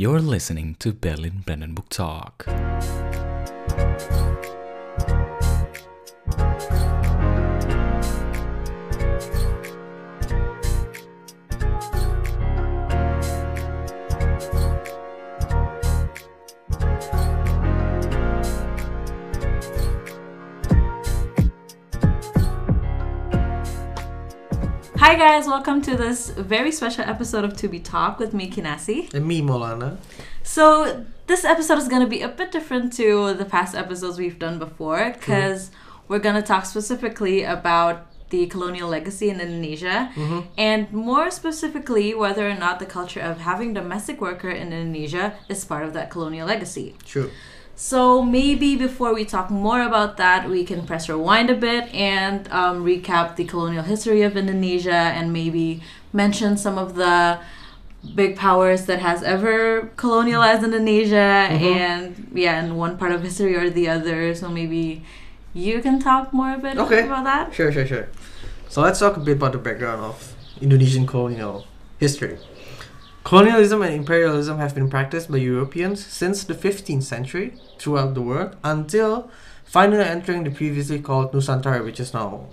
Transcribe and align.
You're 0.00 0.22
listening 0.22 0.76
to 0.78 0.94
Berlin 0.94 1.42
Brandenburg 1.44 1.90
Talk. 1.90 2.46
Guys, 25.20 25.46
welcome 25.46 25.82
to 25.82 25.98
this 25.98 26.30
very 26.30 26.72
special 26.72 27.04
episode 27.04 27.44
of 27.44 27.54
To 27.58 27.68
Be 27.68 27.78
Talk 27.78 28.18
with 28.18 28.32
me, 28.32 28.50
Kinasi. 28.50 29.12
And 29.12 29.28
me, 29.28 29.42
Molana. 29.42 29.98
So 30.42 31.04
this 31.26 31.44
episode 31.44 31.76
is 31.76 31.88
going 31.88 32.00
to 32.00 32.08
be 32.08 32.22
a 32.22 32.28
bit 32.28 32.50
different 32.50 32.94
to 32.94 33.34
the 33.34 33.44
past 33.44 33.74
episodes 33.74 34.16
we've 34.18 34.38
done 34.38 34.58
before 34.58 35.12
because 35.12 35.70
we're 36.08 36.20
going 36.20 36.36
to 36.36 36.42
talk 36.42 36.64
specifically 36.64 37.42
about 37.42 38.06
the 38.30 38.46
colonial 38.46 38.88
legacy 38.88 39.28
in 39.28 39.42
Indonesia 39.42 40.10
Mm-hmm. 40.14 40.40
and 40.56 40.90
more 40.90 41.30
specifically 41.30 42.14
whether 42.14 42.48
or 42.48 42.54
not 42.54 42.78
the 42.78 42.86
culture 42.86 43.20
of 43.20 43.40
having 43.40 43.74
domestic 43.74 44.22
worker 44.22 44.48
in 44.48 44.72
Indonesia 44.72 45.34
is 45.50 45.66
part 45.66 45.84
of 45.84 45.92
that 45.92 46.08
colonial 46.10 46.46
legacy. 46.46 46.94
True. 47.04 47.30
So 47.82 48.20
maybe 48.20 48.76
before 48.76 49.14
we 49.14 49.24
talk 49.24 49.48
more 49.48 49.80
about 49.80 50.18
that, 50.18 50.50
we 50.50 50.64
can 50.64 50.86
press 50.86 51.08
rewind 51.08 51.48
a 51.48 51.54
bit 51.54 51.88
and 51.94 52.46
um, 52.52 52.84
recap 52.84 53.36
the 53.36 53.46
colonial 53.46 53.82
history 53.82 54.20
of 54.20 54.36
Indonesia 54.36 54.92
and 55.16 55.32
maybe 55.32 55.80
mention 56.12 56.58
some 56.58 56.76
of 56.76 56.94
the 56.94 57.40
big 58.14 58.36
powers 58.36 58.84
that 58.84 58.98
has 58.98 59.22
ever 59.22 59.90
colonialized 59.96 60.62
Indonesia 60.62 61.48
and 61.48 62.30
yeah, 62.34 62.62
in 62.62 62.76
one 62.76 62.98
part 62.98 63.12
of 63.12 63.22
history 63.22 63.56
or 63.56 63.70
the 63.70 63.88
other. 63.88 64.34
So 64.34 64.50
maybe 64.50 65.02
you 65.54 65.80
can 65.80 65.98
talk 65.98 66.34
more 66.34 66.52
a 66.52 66.58
bit 66.58 66.76
Okay. 66.76 67.06
about 67.06 67.24
that. 67.24 67.54
Sure, 67.54 67.72
sure, 67.72 67.86
sure. 67.86 68.08
So 68.68 68.82
let's 68.82 68.98
talk 69.00 69.16
a 69.16 69.20
bit 69.20 69.38
about 69.38 69.52
the 69.52 69.58
background 69.58 70.02
of 70.04 70.34
Indonesian 70.60 71.06
colonial 71.06 71.64
history. 71.98 72.36
Colonialism 73.22 73.82
and 73.82 73.94
imperialism 73.94 74.58
have 74.58 74.74
been 74.74 74.88
practiced 74.88 75.30
by 75.30 75.36
Europeans 75.36 76.04
since 76.04 76.42
the 76.42 76.54
15th 76.54 77.02
century 77.02 77.54
throughout 77.78 78.14
the 78.14 78.22
world 78.22 78.56
until 78.64 79.30
finally 79.64 80.02
entering 80.02 80.44
the 80.44 80.50
previously 80.50 80.98
called 80.98 81.32
Nusantara, 81.32 81.84
which 81.84 82.00
is 82.00 82.14
now 82.14 82.46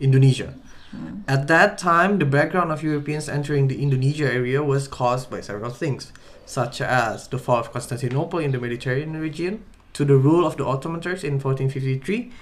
Indonesia. 0.00 0.54
Hmm. 0.92 1.20
At 1.26 1.48
that 1.48 1.78
time, 1.78 2.18
the 2.18 2.24
background 2.24 2.70
of 2.70 2.82
Europeans 2.82 3.28
entering 3.28 3.68
the 3.68 3.82
Indonesia 3.82 4.32
area 4.32 4.62
was 4.62 4.86
caused 4.86 5.30
by 5.30 5.40
several 5.40 5.70
things, 5.70 6.12
such 6.46 6.80
as 6.80 7.28
the 7.28 7.38
fall 7.38 7.58
of 7.58 7.72
Constantinople 7.72 8.38
in 8.38 8.52
the 8.52 8.60
Mediterranean 8.60 9.20
region, 9.20 9.64
to 9.94 10.04
the 10.04 10.16
rule 10.16 10.46
of 10.46 10.56
the 10.56 10.64
Ottoman 10.64 11.00
Turks 11.00 11.24
in 11.24 11.34
1453, 11.34 12.32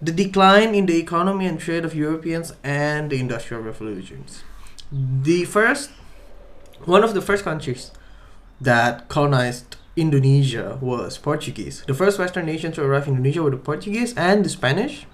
the 0.00 0.12
decline 0.12 0.74
in 0.74 0.86
the 0.86 0.98
economy 0.98 1.46
and 1.46 1.58
trade 1.58 1.84
of 1.84 1.94
Europeans, 1.94 2.52
and 2.62 3.10
the 3.10 3.18
Industrial 3.18 3.62
Revolutions. 3.62 4.42
The 4.92 5.44
first, 5.46 5.90
one 6.86 7.04
of 7.04 7.14
the 7.14 7.20
first 7.20 7.44
countries 7.44 7.90
that 8.60 9.08
colonized 9.08 9.76
Indonesia 9.96 10.78
was 10.80 11.18
Portuguese. 11.18 11.84
The 11.86 11.94
first 11.94 12.18
Western 12.18 12.46
nation 12.46 12.72
to 12.72 12.82
arrive 12.82 13.06
in 13.06 13.14
Indonesia 13.14 13.42
were 13.42 13.50
the 13.50 13.56
Portuguese 13.56 14.12
and 14.16 14.44
the 14.44 14.48
Spanish. 14.48 15.06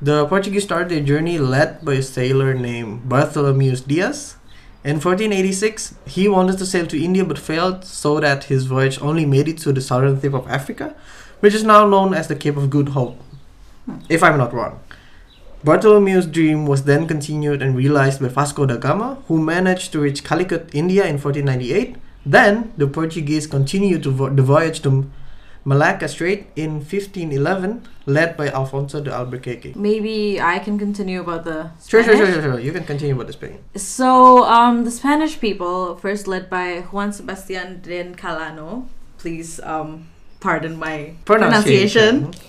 The 0.00 0.26
Portuguese 0.26 0.64
started 0.64 0.90
their 0.90 1.02
journey 1.02 1.38
led 1.38 1.84
by 1.84 1.94
a 1.94 2.02
sailor 2.02 2.54
named 2.54 3.08
Bartholomew 3.08 3.76
Diaz. 3.76 4.36
In 4.84 5.00
1486, 5.00 5.96
he 6.06 6.28
wanted 6.28 6.58
to 6.58 6.66
sail 6.66 6.86
to 6.86 7.02
India 7.02 7.24
but 7.24 7.38
failed, 7.38 7.84
so 7.84 8.20
that 8.20 8.44
his 8.44 8.66
voyage 8.66 9.00
only 9.02 9.26
made 9.26 9.48
it 9.48 9.58
to 9.58 9.72
the 9.72 9.80
southern 9.80 10.20
tip 10.20 10.32
of 10.32 10.46
Africa, 10.46 10.94
which 11.40 11.54
is 11.54 11.64
now 11.64 11.86
known 11.88 12.14
as 12.14 12.28
the 12.28 12.36
Cape 12.36 12.56
of 12.56 12.70
Good 12.70 12.90
Hope, 12.90 13.20
hmm. 13.86 13.98
if 14.08 14.22
I'm 14.22 14.38
not 14.38 14.52
wrong. 14.52 14.78
Bartholomew's 15.66 16.26
dream 16.26 16.64
was 16.64 16.84
then 16.84 17.08
continued 17.08 17.60
and 17.60 17.76
realized 17.76 18.20
by 18.20 18.28
Vasco 18.28 18.66
da 18.66 18.76
Gama, 18.76 19.18
who 19.26 19.42
managed 19.42 19.90
to 19.90 19.98
reach 19.98 20.22
Calicut, 20.22 20.70
India 20.72 21.02
in 21.04 21.18
1498. 21.18 21.96
Then, 22.24 22.72
the 22.76 22.86
Portuguese 22.86 23.48
continued 23.48 24.04
to 24.04 24.12
vo- 24.12 24.30
the 24.30 24.42
voyage 24.42 24.80
to 24.82 25.10
Malacca 25.64 26.06
Strait 26.06 26.46
in 26.54 26.74
1511, 26.74 27.82
led 28.06 28.36
by 28.36 28.46
Alfonso 28.46 29.00
de 29.02 29.10
Albuquerque. 29.10 29.72
Maybe 29.74 30.40
I 30.40 30.60
can 30.60 30.78
continue 30.78 31.20
about 31.20 31.42
the 31.42 31.70
Sure, 31.84 32.04
sure, 32.04 32.16
sure, 32.16 32.30
sure, 32.30 32.42
sure. 32.42 32.60
You 32.60 32.70
can 32.70 32.84
continue 32.84 33.16
with 33.16 33.26
the 33.26 33.32
Spain. 33.32 33.58
So, 33.74 34.44
um, 34.44 34.84
the 34.84 34.92
Spanish 34.92 35.40
people, 35.40 35.96
first 35.96 36.28
led 36.28 36.48
by 36.48 36.82
Juan 36.92 37.12
Sebastian 37.12 37.80
de 37.82 38.04
Calano, 38.14 38.86
please 39.18 39.58
um, 39.64 40.06
pardon 40.38 40.78
my 40.78 41.14
pronunciation. 41.24 42.30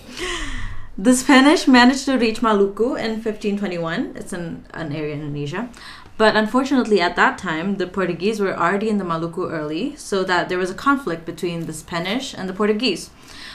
The 1.00 1.14
Spanish 1.14 1.68
managed 1.68 2.06
to 2.06 2.18
reach 2.18 2.40
Maluku 2.40 2.98
in 2.98 3.22
1521. 3.22 4.14
It's 4.16 4.32
an, 4.32 4.64
an 4.74 4.92
area 4.92 5.14
in 5.14 5.20
Indonesia. 5.20 5.68
But 6.16 6.34
unfortunately, 6.34 7.00
at 7.00 7.14
that 7.14 7.38
time, 7.38 7.76
the 7.76 7.86
Portuguese 7.86 8.40
were 8.40 8.58
already 8.58 8.88
in 8.88 8.98
the 8.98 9.04
Maluku 9.04 9.48
early, 9.48 9.94
so 9.94 10.24
that 10.24 10.48
there 10.48 10.58
was 10.58 10.72
a 10.72 10.74
conflict 10.74 11.24
between 11.24 11.66
the 11.66 11.72
Spanish 11.72 12.34
and 12.34 12.48
the 12.48 12.52
Portuguese, 12.52 13.10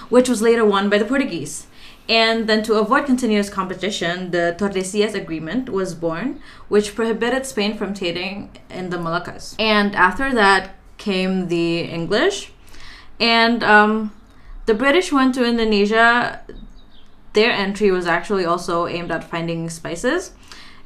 which 0.08 0.30
was 0.30 0.42
later 0.42 0.64
won 0.64 0.90
by 0.90 0.98
the 0.98 1.04
Portuguese. 1.04 1.68
And 2.08 2.48
then, 2.48 2.64
to 2.64 2.76
avoid 2.76 3.06
continuous 3.06 3.50
competition, 3.50 4.32
the 4.32 4.56
Tordesillas 4.58 5.14
Agreement 5.14 5.68
was 5.68 5.94
born, 5.94 6.40
which 6.70 6.96
prohibited 6.96 7.46
Spain 7.46 7.78
from 7.78 7.94
trading 7.94 8.52
in 8.70 8.90
the 8.90 8.98
Moluccas. 8.98 9.56
And 9.60 9.98
after 9.98 10.34
that 10.34 10.76
came 10.98 11.50
the 11.50 11.82
English, 11.82 12.54
and 13.20 13.62
um, 13.66 14.14
the 14.66 14.74
British 14.74 15.12
went 15.12 15.36
to 15.36 15.44
Indonesia 15.44 16.42
their 17.34 17.52
entry 17.52 17.92
was 17.92 18.06
actually 18.06 18.46
also 18.46 18.88
aimed 18.88 19.12
at 19.12 19.24
finding 19.24 19.70
spices. 19.70 20.32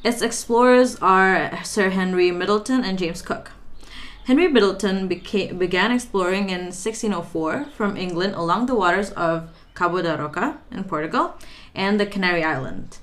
Its 0.03 0.22
explorers 0.22 0.96
are 1.02 1.63
Sir 1.63 1.90
Henry 1.90 2.31
Middleton 2.31 2.84
and 2.84 2.97
James 2.97 3.22
Cook. 3.22 3.52
Henry 4.25 4.47
Middleton 4.47 5.07
began 5.07 5.91
exploring 5.91 6.50
in 6.50 6.66
1604 6.66 7.66
from 7.75 7.96
England 7.96 8.36
along 8.36 8.66
the 8.66 8.75
waters 8.75 9.12
of 9.12 9.50
Cabo 9.74 10.02
da 10.02 10.16
Roca 10.16 10.57
in 10.72 10.84
Portugal 10.84 11.36
and 11.74 12.00
the 12.00 12.06
Canary 12.06 12.44
Island. 12.44 12.97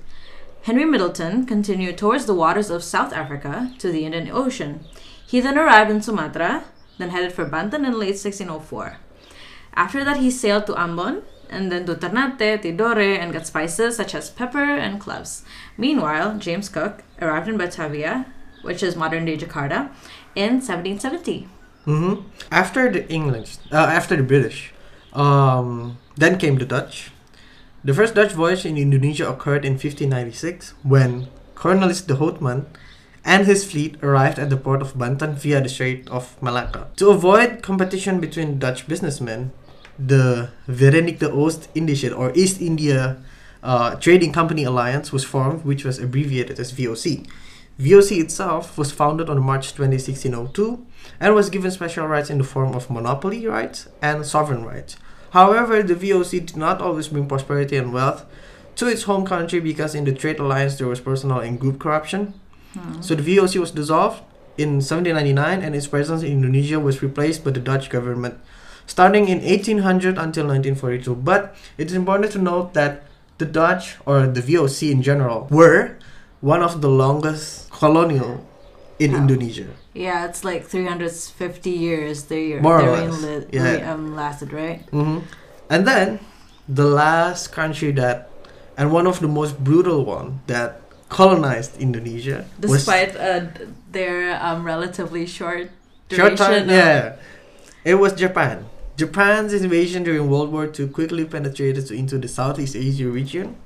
Henry 0.65 0.84
Middleton 0.84 1.47
continued 1.47 1.99
towards 1.99 2.27
the 2.27 2.34
waters 2.34 2.71
of 2.71 2.84
South 2.84 3.12
Africa 3.12 3.72
to 3.78 3.91
the 3.91 4.04
Indian 4.04 4.31
Ocean. 4.31 4.84
He 5.27 5.41
then 5.41 5.59
arrived 5.59 5.91
in 5.91 6.03
Sumatra, 6.03 6.65
then 6.99 7.10
headed 7.10 7.33
for 7.33 7.44
Banten 7.44 7.84
in 7.84 7.99
late 7.99 8.16
1604. 8.16 8.99
After 9.75 10.04
that, 10.04 10.19
he 10.19 10.31
sailed 10.31 10.66
to 10.66 10.72
Ambon 10.75 11.22
and 11.50 11.71
then 11.71 11.87
to 11.87 11.94
Ternate, 11.94 12.62
Tidore, 12.62 13.19
and 13.19 13.32
got 13.32 13.47
spices 13.47 13.97
such 13.97 14.15
as 14.15 14.31
pepper 14.31 14.65
and 14.65 15.00
cloves. 15.00 15.44
Meanwhile, 15.77 16.38
James 16.38 16.69
Cook 16.69 17.03
arrived 17.21 17.49
in 17.49 17.56
Batavia, 17.59 18.27
which 18.62 18.82
is 18.82 18.97
modern 18.97 19.25
day 19.25 19.37
Jakarta, 19.37 19.91
in 20.34 20.60
1770. 20.60 21.49
hmm 21.84 22.15
After 22.50 22.91
the 22.91 23.09
English, 23.09 23.59
uh, 23.71 23.77
after 23.77 24.16
the 24.16 24.22
British, 24.22 24.72
um, 25.12 25.99
then 26.16 26.38
came 26.38 26.59
the 26.59 26.65
Dutch. 26.65 27.10
The 27.84 27.93
first 27.93 28.15
Dutch 28.15 28.33
voyage 28.33 28.65
in 28.65 28.78
Indonesia 28.78 29.28
occurred 29.28 29.65
in 29.65 29.72
1596 29.75 30.75
when 30.83 31.28
Cornelis 31.54 32.06
de 32.06 32.15
Houtman 32.16 32.66
and 33.25 33.47
his 33.47 33.65
fleet 33.65 33.97
arrived 34.03 34.38
at 34.38 34.50
the 34.50 34.56
port 34.56 34.83
of 34.83 34.99
Banten 34.99 35.34
via 35.34 35.60
the 35.60 35.69
Strait 35.69 36.09
of 36.09 36.41
Malacca. 36.43 36.88
To 36.97 37.10
avoid 37.10 37.62
competition 37.62 38.21
between 38.21 38.59
Dutch 38.59 38.87
businessmen, 38.87 39.53
the 39.99 40.50
Verenigde 40.69 41.31
Oost-Indische 41.32 42.16
or 42.16 42.32
East 42.34 42.60
India 42.60 43.16
uh, 43.62 43.94
Trading 43.97 44.32
Company 44.32 44.65
Alliance 44.65 45.12
was 45.12 45.25
formed, 45.25 45.65
which 45.65 45.84
was 45.84 45.99
abbreviated 45.99 46.60
as 46.60 46.72
VOC. 46.72 47.27
VOC 47.81 48.21
itself 48.21 48.77
was 48.78 48.93
founded 48.93 49.28
on 49.28 49.43
March 49.43 49.75
20, 49.75 49.97
1602, 49.97 50.87
and 51.19 51.34
was 51.34 51.50
given 51.50 51.71
special 51.71 52.06
rights 52.06 52.31
in 52.31 52.38
the 52.38 52.44
form 52.44 52.75
of 52.75 52.91
monopoly 52.91 53.47
rights 53.47 53.89
and 54.03 54.24
sovereign 54.24 54.65
rights. 54.65 54.97
However, 55.30 55.83
the 55.83 55.95
VOC 55.95 56.47
did 56.47 56.57
not 56.57 56.80
always 56.80 57.09
bring 57.09 57.27
prosperity 57.27 57.77
and 57.77 57.92
wealth 57.92 58.24
to 58.77 58.86
its 58.86 59.04
home 59.04 59.24
country 59.27 59.59
because 59.60 59.95
in 59.95 60.04
the 60.04 60.13
trade 60.13 60.39
alliance 60.39 60.77
there 60.77 60.86
was 60.86 61.01
personal 61.01 61.39
and 61.41 61.59
group 61.59 61.80
corruption. 61.80 62.34
So 63.01 63.15
the 63.15 63.22
VOC 63.22 63.60
was 63.60 63.71
dissolved 63.71 64.22
in 64.59 64.83
1799 64.83 65.63
and 65.63 65.74
its 65.74 65.86
presence 65.86 66.22
in 66.22 66.33
Indonesia 66.33 66.78
was 66.78 67.03
replaced 67.03 67.45
by 67.45 67.51
the 67.51 67.60
Dutch 67.60 67.89
government 67.91 68.39
starting 68.86 69.28
in 69.28 69.39
1800 69.42 70.19
until 70.19 70.47
1942. 70.47 71.15
But 71.15 71.54
it 71.78 71.89
is 71.89 71.95
important 71.95 72.33
to 72.33 72.39
note 72.39 72.75
that 72.75 73.04
the 73.39 73.47
Dutch 73.47 73.97
or 74.07 74.27
the 74.27 74.41
VOC 74.41 74.91
in 74.91 75.03
general 75.03 75.47
were 75.51 75.97
one 76.41 76.63
of 76.63 76.81
the 76.83 76.89
longest 76.89 77.71
colonial 77.71 78.45
in. 78.98 79.15
Indonesia. 79.15 79.66
Yeah, 79.95 80.27
it's 80.27 80.45
like 80.45 80.66
350 80.66 81.71
years 81.71 82.25
their, 82.31 82.60
More 82.60 82.81
or 82.81 82.91
less, 82.98 83.22
li- 83.22 83.47
yeah. 83.53 83.92
um, 83.92 84.15
lasted, 84.15 84.53
right? 84.53 84.83
hmm 84.91 85.22
And 85.71 85.86
then 85.86 86.19
the 86.69 86.84
last 86.86 87.51
country 87.54 87.91
that, 87.92 88.28
and 88.77 88.92
one 88.92 89.07
of 89.07 89.21
the 89.21 89.28
most 89.28 89.63
brutal 89.63 90.04
one 90.04 90.41
that 90.47 90.83
colonized 91.09 91.78
Indonesia 91.78 92.45
was 92.60 92.84
Despite 92.86 93.15
uh, 93.16 93.47
their 93.91 94.34
um, 94.42 94.65
relatively 94.66 95.27
short 95.27 95.71
short 96.10 96.34
duration 96.34 96.36
time. 96.36 96.63
of- 96.69 96.75
Yeah, 96.75 97.16
It 97.84 97.97
was 98.03 98.13
Japan. 98.15 98.66
Japan's 98.97 99.53
invasion 99.53 100.05
during 100.05 100.31
World 100.31 100.53
War 100.53 100.71
II 100.71 100.87
quickly 100.87 101.25
penetrated 101.25 101.91
into 101.91 102.17
the 102.17 102.29
Southeast 102.29 102.77
Asia 102.77 103.11
region. 103.11 103.57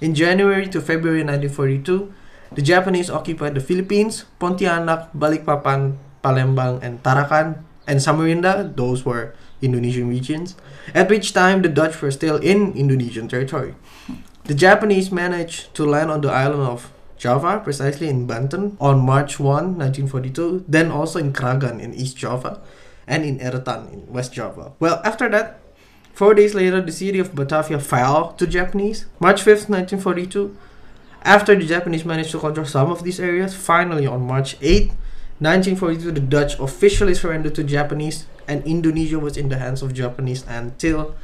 In 0.00 0.14
January 0.14 0.66
to 0.68 0.80
February 0.80 1.20
1942, 1.20 2.08
the 2.52 2.62
Japanese 2.62 3.10
occupied 3.10 3.54
the 3.54 3.60
Philippines, 3.60 4.24
Pontianak, 4.40 5.12
Balikpapan, 5.12 5.98
Palembang, 6.24 6.82
and 6.82 7.02
Tarakan, 7.02 7.64
and 7.86 8.00
Samarinda, 8.00 8.74
those 8.76 9.04
were 9.04 9.34
Indonesian 9.60 10.08
regions, 10.08 10.56
at 10.94 11.10
which 11.10 11.34
time 11.34 11.60
the 11.60 11.68
Dutch 11.68 12.00
were 12.00 12.10
still 12.10 12.36
in 12.36 12.72
Indonesian 12.72 13.28
territory. 13.28 13.74
The 14.44 14.54
Japanese 14.54 15.12
managed 15.12 15.74
to 15.74 15.84
land 15.84 16.10
on 16.10 16.22
the 16.22 16.32
island 16.32 16.62
of 16.62 16.90
Java, 17.18 17.60
precisely 17.62 18.08
in 18.08 18.26
Banten, 18.26 18.78
on 18.80 19.04
March 19.04 19.38
1, 19.38 19.76
1942, 19.76 20.64
then 20.66 20.90
also 20.90 21.18
in 21.18 21.34
Kragan 21.34 21.78
in 21.78 21.92
East 21.92 22.16
Java, 22.16 22.62
and 23.08 23.24
in 23.24 23.38
Eretan 23.40 23.92
in 23.92 24.06
West 24.12 24.32
Java. 24.32 24.72
Well, 24.78 25.00
after 25.02 25.28
that, 25.30 25.58
four 26.12 26.34
days 26.34 26.54
later, 26.54 26.80
the 26.80 26.92
city 26.92 27.18
of 27.18 27.34
Batavia 27.34 27.80
fell 27.80 28.34
to 28.34 28.46
Japanese. 28.46 29.06
March 29.18 29.40
5th, 29.40 29.68
1942, 29.72 30.56
after 31.22 31.56
the 31.56 31.66
Japanese 31.66 32.04
managed 32.04 32.30
to 32.32 32.38
control 32.38 32.66
some 32.66 32.90
of 32.90 33.02
these 33.02 33.18
areas, 33.18 33.54
finally 33.54 34.06
on 34.06 34.22
March 34.22 34.56
8, 34.60 34.92
1942, 35.40 36.12
the 36.12 36.20
Dutch 36.20 36.58
officially 36.60 37.14
surrendered 37.14 37.54
to 37.56 37.64
Japanese, 37.64 38.26
and 38.46 38.64
Indonesia 38.64 39.18
was 39.18 39.36
in 39.36 39.48
the 39.48 39.56
hands 39.56 39.82
of 39.82 39.94
Japanese 39.94 40.44
until 40.46 41.16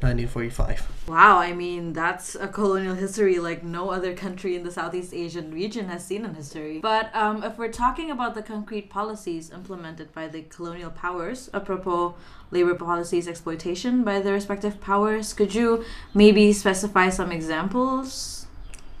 1945. 0.00 0.91
Wow, 1.08 1.38
I 1.38 1.52
mean, 1.52 1.92
that's 1.92 2.36
a 2.36 2.46
colonial 2.46 2.94
history 2.94 3.40
like 3.40 3.64
no 3.64 3.90
other 3.90 4.14
country 4.14 4.54
in 4.54 4.62
the 4.62 4.70
Southeast 4.70 5.12
Asian 5.12 5.52
region 5.52 5.88
has 5.88 6.06
seen 6.06 6.24
in 6.24 6.34
history. 6.34 6.78
But 6.78 7.10
um, 7.14 7.42
if 7.42 7.58
we're 7.58 7.72
talking 7.72 8.10
about 8.10 8.36
the 8.36 8.42
concrete 8.42 8.88
policies 8.88 9.50
implemented 9.50 10.12
by 10.14 10.28
the 10.28 10.42
colonial 10.42 10.90
powers, 10.90 11.50
apropos 11.52 12.14
labor 12.52 12.76
policies 12.76 13.26
exploitation 13.26 14.04
by 14.04 14.20
the 14.20 14.32
respective 14.32 14.80
powers, 14.80 15.32
could 15.32 15.54
you 15.54 15.84
maybe 16.14 16.52
specify 16.52 17.08
some 17.08 17.32
examples? 17.32 18.46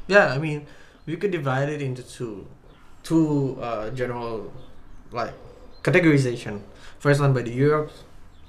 Yeah, 0.08 0.26
I 0.26 0.38
mean, 0.38 0.66
we 1.06 1.16
could 1.16 1.30
divide 1.30 1.68
it 1.68 1.80
into 1.80 2.02
two, 2.02 2.48
two 3.04 3.58
uh, 3.62 3.90
general, 3.90 4.52
like, 5.12 5.34
categorization. 5.84 6.62
First 6.98 7.20
one 7.20 7.32
by 7.32 7.42
the 7.42 7.52
Europe, 7.52 7.92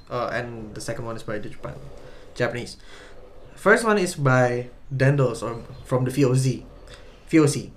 uh, 0.09 0.31
and 0.33 0.73
the 0.73 0.81
second 0.81 1.05
one 1.05 1.15
is 1.15 1.23
by 1.23 1.37
the 1.37 1.49
Japan. 1.49 1.75
Japanese. 2.33 2.77
First 3.63 3.85
one 3.85 3.97
is 3.97 4.15
by 4.15 4.67
Daendels 4.93 5.41
or 5.41 5.63
from 5.85 6.03
the 6.03 6.11
VOC. 6.11 6.65
VOC. 7.31 7.71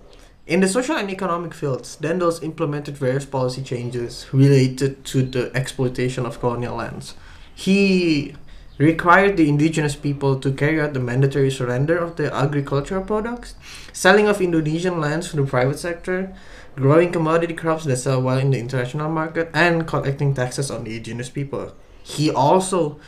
In 0.49 0.59
the 0.59 0.67
social 0.67 0.97
and 0.97 1.09
economic 1.09 1.55
fields, 1.55 1.97
Daendels 2.03 2.43
implemented 2.43 2.97
various 2.97 3.25
policy 3.25 3.62
changes 3.62 4.27
related 4.33 5.05
to 5.05 5.23
the 5.23 5.53
exploitation 5.55 6.27
of 6.27 6.41
colonial 6.41 6.75
lands. 6.75 7.15
He 7.55 8.35
required 8.79 9.37
the 9.37 9.49
indigenous 9.49 9.94
people 9.94 10.41
to 10.41 10.50
carry 10.50 10.81
out 10.81 10.93
the 10.93 10.99
mandatory 10.99 11.53
surrender 11.53 11.97
of 11.97 12.17
their 12.17 12.35
agricultural 12.35 13.05
products, 13.05 13.55
selling 13.93 14.27
of 14.27 14.41
Indonesian 14.41 15.00
lands 15.00 15.31
to 15.31 15.37
the 15.37 15.47
private 15.47 15.79
sector, 15.79 16.35
growing 16.75 17.12
commodity 17.12 17.55
crops 17.55 17.85
that 17.85 17.99
sell 17.99 18.21
well 18.21 18.38
in 18.38 18.50
the 18.50 18.59
international 18.59 19.09
market, 19.09 19.50
and 19.55 19.87
collecting 19.87 20.35
taxes 20.35 20.69
on 20.69 20.83
the 20.83 20.97
indigenous 20.97 21.31
people. 21.31 21.77
He 22.03 22.29
also 22.29 22.99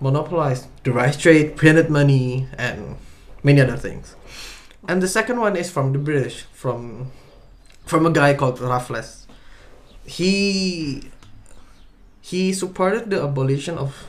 monopolized 0.00 0.66
the 0.84 0.92
rice 0.92 1.16
trade, 1.16 1.56
printed 1.56 1.90
money, 1.90 2.48
and 2.58 2.96
many 3.42 3.60
other 3.60 3.76
things. 3.76 4.16
And 4.88 5.02
the 5.02 5.08
second 5.08 5.40
one 5.40 5.56
is 5.56 5.70
from 5.70 5.92
the 5.92 5.98
British, 5.98 6.42
from 6.52 7.10
from 7.84 8.06
a 8.06 8.10
guy 8.10 8.34
called 8.34 8.60
Raffles. 8.60 9.26
He 10.04 11.10
he 12.20 12.52
supported 12.52 13.10
the 13.10 13.22
abolition 13.22 13.78
of 13.78 14.06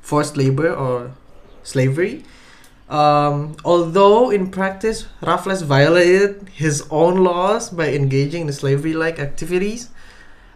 forced 0.00 0.36
labor 0.36 0.72
or 0.74 1.12
slavery. 1.62 2.24
Um, 2.88 3.56
although 3.64 4.30
in 4.30 4.50
practice, 4.50 5.06
Raffles 5.22 5.62
violated 5.62 6.50
his 6.52 6.84
own 6.90 7.24
laws 7.24 7.70
by 7.70 7.88
engaging 7.88 8.42
in 8.46 8.52
slavery-like 8.52 9.18
activities. 9.18 9.88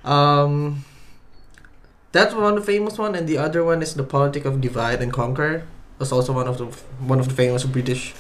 Um, 0.05 0.85
that's 2.13 2.35
one 2.35 2.57
of 2.57 2.67
the 2.67 2.73
famous 2.73 2.99
one, 2.99 3.15
and 3.15 3.29
the 3.29 3.39
other 3.39 3.65
one 3.65 3.83
is 3.83 3.95
the 3.95 4.03
politic 4.03 4.45
of 4.45 4.61
divide 4.61 5.03
and 5.03 5.13
conquer. 5.13 5.67
That's 5.99 6.13
also 6.13 6.33
one 6.33 6.47
of 6.47 6.59
the 6.59 6.67
one 7.05 7.21
of 7.21 7.29
the 7.29 7.35
famous 7.35 7.65
British 7.65 8.15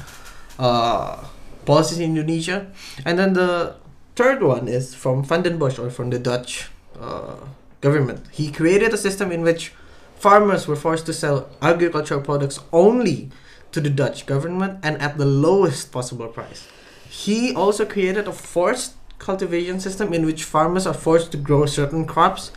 uh, 0.58 1.25
policies 1.64 1.99
in 1.99 2.17
Indonesia. 2.17 2.67
And 3.05 3.19
then 3.19 3.32
the 3.32 3.76
third 4.17 4.43
one 4.43 4.69
is 4.69 4.94
from 4.94 5.25
Van 5.25 5.43
den 5.43 5.58
Bosch 5.58 5.79
or 5.79 5.90
from 5.90 6.11
the 6.11 6.19
Dutch 6.19 6.69
uh, 7.00 7.37
government. 7.81 8.26
He 8.32 8.50
created 8.50 8.93
a 8.93 8.99
system 8.99 9.31
in 9.31 9.43
which 9.43 9.73
farmers 10.17 10.67
were 10.67 10.76
forced 10.76 11.06
to 11.06 11.12
sell 11.12 11.49
agricultural 11.62 12.20
products 12.20 12.58
only 12.73 13.31
to 13.73 13.81
the 13.81 13.90
Dutch 13.90 14.26
government 14.26 14.81
and 14.82 15.00
at 15.00 15.19
the 15.19 15.25
lowest 15.25 15.93
possible 15.93 16.26
price. 16.29 16.67
He 17.08 17.55
also 17.55 17.87
created 17.87 18.26
a 18.26 18.32
forced 18.32 18.94
cultivation 19.19 19.81
system 19.81 20.12
in 20.12 20.26
which 20.26 20.44
farmers 20.44 20.87
are 20.87 20.94
forced 20.94 21.32
to 21.32 21.37
grow 21.37 21.67
certain 21.67 22.06
crops 22.06 22.50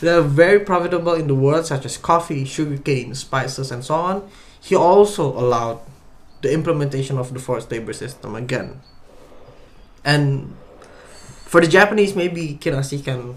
they 0.00 0.10
are 0.10 0.22
very 0.22 0.60
profitable 0.60 1.14
in 1.14 1.26
the 1.26 1.34
world, 1.34 1.66
such 1.66 1.84
as 1.84 1.96
coffee, 1.96 2.44
sugarcane, 2.44 3.14
spices, 3.14 3.70
and 3.70 3.84
so 3.84 3.94
on. 3.94 4.28
He 4.60 4.74
also 4.74 5.26
allowed 5.26 5.80
the 6.42 6.52
implementation 6.52 7.18
of 7.18 7.32
the 7.32 7.40
forced 7.40 7.70
labor 7.70 7.92
system 7.92 8.34
again. 8.34 8.80
And 10.04 10.56
for 11.44 11.60
the 11.60 11.68
Japanese, 11.68 12.14
maybe 12.14 12.58
Kinasi 12.60 13.04
can 13.04 13.36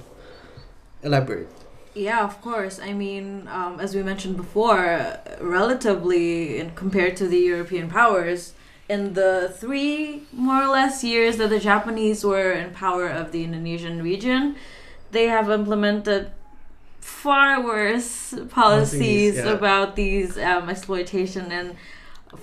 elaborate. 1.03 1.47
Yeah, 1.93 2.23
of 2.23 2.41
course. 2.41 2.79
I 2.79 2.93
mean, 2.93 3.47
um, 3.47 3.79
as 3.79 3.95
we 3.95 4.03
mentioned 4.03 4.37
before, 4.37 5.17
relatively 5.41 6.59
in, 6.59 6.71
compared 6.71 7.17
to 7.17 7.27
the 7.27 7.39
European 7.39 7.89
powers, 7.89 8.53
in 8.87 9.13
the 9.13 9.53
three 9.57 10.23
more 10.31 10.63
or 10.63 10.67
less 10.67 11.03
years 11.03 11.37
that 11.37 11.49
the 11.49 11.59
Japanese 11.59 12.23
were 12.23 12.51
in 12.51 12.71
power 12.71 13.07
of 13.07 13.31
the 13.31 13.43
Indonesian 13.43 14.01
region, 14.01 14.55
they 15.11 15.25
have 15.25 15.49
implemented 15.49 16.31
far 17.23 17.63
worse 17.63 18.35
policies 18.49 19.35
yeah. 19.35 19.49
about 19.57 19.95
these 19.95 20.37
um, 20.37 20.69
exploitation 20.69 21.51
and 21.51 21.75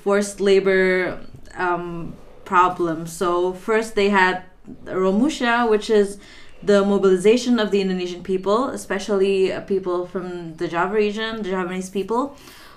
forced 0.03 0.41
labor 0.41 1.21
um, 1.55 2.15
problems. 2.45 3.13
So 3.13 3.53
first 3.53 3.95
they 3.95 4.09
had 4.09 4.43
Romusha, 4.87 5.71
which 5.71 5.91
is 5.91 6.19
the 6.61 6.85
mobilization 6.85 7.61
of 7.61 7.71
the 7.71 7.81
Indonesian 7.81 8.23
people, 8.25 8.69
especially 8.69 9.53
uh, 9.53 9.61
people 9.61 10.07
from 10.07 10.57
the 10.57 10.67
Java 10.67 10.95
region, 10.95 11.43
the 11.43 11.51
Javanese 11.51 11.91
people, 11.91 12.37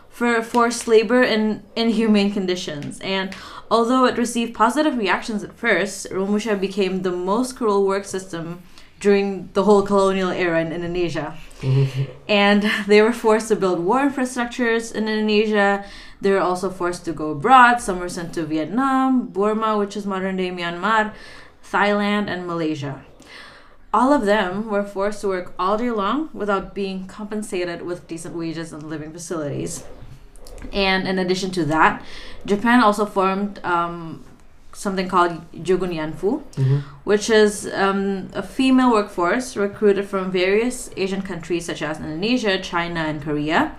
for 0.10 0.41
forced 0.43 0.88
labor 0.88 1.24
in 1.24 1.63
inhumane 1.75 2.31
conditions. 2.31 3.00
And 3.01 3.36
although 3.72 4.05
it 4.05 4.17
received 4.17 4.53
positive 4.53 4.98
reactions 4.98 5.43
at 5.43 5.53
first, 5.53 6.10
Romusha 6.12 6.60
became 6.60 7.01
the 7.01 7.12
most 7.12 7.55
cruel 7.55 7.88
work 7.88 8.05
system 8.05 8.62
during 9.00 9.50
the 9.54 9.63
whole 9.63 9.82
colonial 9.84 10.30
era 10.30 10.62
in 10.62 10.72
Indonesia. 10.72 11.38
and 12.27 12.70
they 12.88 13.01
were 13.01 13.13
forced 13.13 13.48
to 13.50 13.56
build 13.56 13.80
war 13.80 14.00
infrastructures 14.10 14.94
in 14.94 15.08
Indonesia. 15.08 15.86
They 16.22 16.32
were 16.32 16.39
also 16.39 16.70
forced 16.70 17.06
to 17.06 17.13
go 17.13 17.32
abroad. 17.32 17.82
Some 17.82 18.00
were 18.00 18.10
sent 18.10 18.34
to 18.34 18.46
Vietnam, 18.46 19.27
Burma, 19.27 19.77
which 19.77 19.96
is 19.96 20.06
modern 20.06 20.38
day 20.38 20.50
Myanmar, 20.50 21.13
Thailand, 21.63 22.27
and 22.27 22.48
Malaysia. 22.48 23.06
All 23.94 24.12
of 24.12 24.25
them 24.25 24.70
were 24.70 24.84
forced 24.84 25.22
to 25.22 25.27
work 25.27 25.54
all 25.58 25.77
day 25.77 25.92
long 25.92 26.30
without 26.34 26.75
being 26.75 27.08
compensated 27.08 27.82
with 27.84 28.08
decent 28.08 28.36
wages 28.36 28.74
and 28.74 28.84
living 28.84 29.12
facilities. 29.13 29.84
And 30.74 31.08
in 31.08 31.20
addition 31.20 31.51
to 31.51 31.66
that, 31.66 32.04
Japan 32.46 32.82
also 32.82 33.06
formed 33.06 33.63
um, 33.63 34.24
something 34.74 35.07
called 35.07 35.31
Jugun 35.53 35.93
Ianfu, 35.93 36.43
mm-hmm. 36.43 36.77
which 37.03 37.29
is 37.29 37.69
um, 37.74 38.29
a 38.33 38.43
female 38.43 38.91
workforce 38.91 39.57
recruited 39.57 40.07
from 40.07 40.31
various 40.31 40.89
Asian 40.95 41.21
countries 41.21 41.65
such 41.65 41.81
as 41.81 42.00
Indonesia, 42.00 42.59
China, 42.59 43.01
and 43.01 43.21
Korea. 43.21 43.75